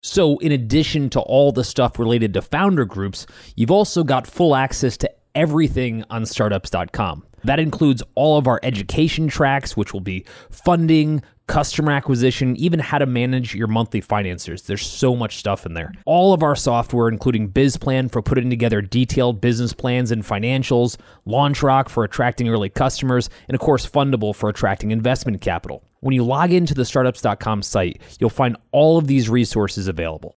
So, 0.06 0.38
in 0.40 0.52
addition 0.52 1.10
to 1.12 1.22
all 1.22 1.54
the 1.54 1.64
stuff 1.64 1.98
related 1.98 2.34
to 2.34 2.42
founder 2.42 2.84
groups, 2.84 3.26
you've 3.56 3.72
also 3.72 4.04
got 4.04 4.28
full 4.28 4.54
access 4.54 4.98
to 4.98 5.10
everything 5.34 6.04
on 6.10 6.26
startups.com. 6.26 7.26
That 7.44 7.60
includes 7.60 8.04
all 8.16 8.38
of 8.38 8.48
our 8.48 8.60
education 8.64 9.28
tracks, 9.28 9.76
which 9.76 9.94
will 9.94 10.02
be 10.02 10.26
funding, 10.50 11.22
customer 11.48 11.92
acquisition, 11.92 12.56
even 12.56 12.80
how 12.80 12.98
to 12.98 13.06
manage 13.06 13.54
your 13.54 13.68
monthly 13.68 14.02
financiers. 14.02 14.64
There's 14.64 14.86
so 14.86 15.16
much 15.16 15.38
stuff 15.38 15.66
in 15.66 15.74
there. 15.74 15.92
All 16.06 16.34
of 16.34 16.42
our 16.42 16.56
software, 16.56 17.10
including 17.10 17.52
BizPlan 17.52 18.12
for 18.12 18.22
putting 18.22 18.50
together 18.50 18.82
detailed 18.82 19.42
business 19.42 19.74
plans 19.74 20.12
and 20.12 20.24
financials, 20.24 20.98
LaunchRock 21.28 21.90
for 21.90 22.04
attracting 22.04 22.50
early 22.50 22.70
customers, 22.70 23.30
and 23.48 23.56
of 23.56 23.62
course, 23.62 23.90
Fundable 23.94 24.34
for 24.34 24.50
attracting 24.50 24.92
investment 24.92 25.42
capital. 25.42 25.84
When 26.00 26.14
you 26.14 26.24
log 26.24 26.52
into 26.52 26.74
the 26.74 26.86
startups.com 26.86 27.62
site, 27.62 28.02
you'll 28.20 28.30
find 28.30 28.58
all 28.72 28.98
of 28.98 29.08
these 29.08 29.30
resources 29.30 29.88
available. 29.88 30.32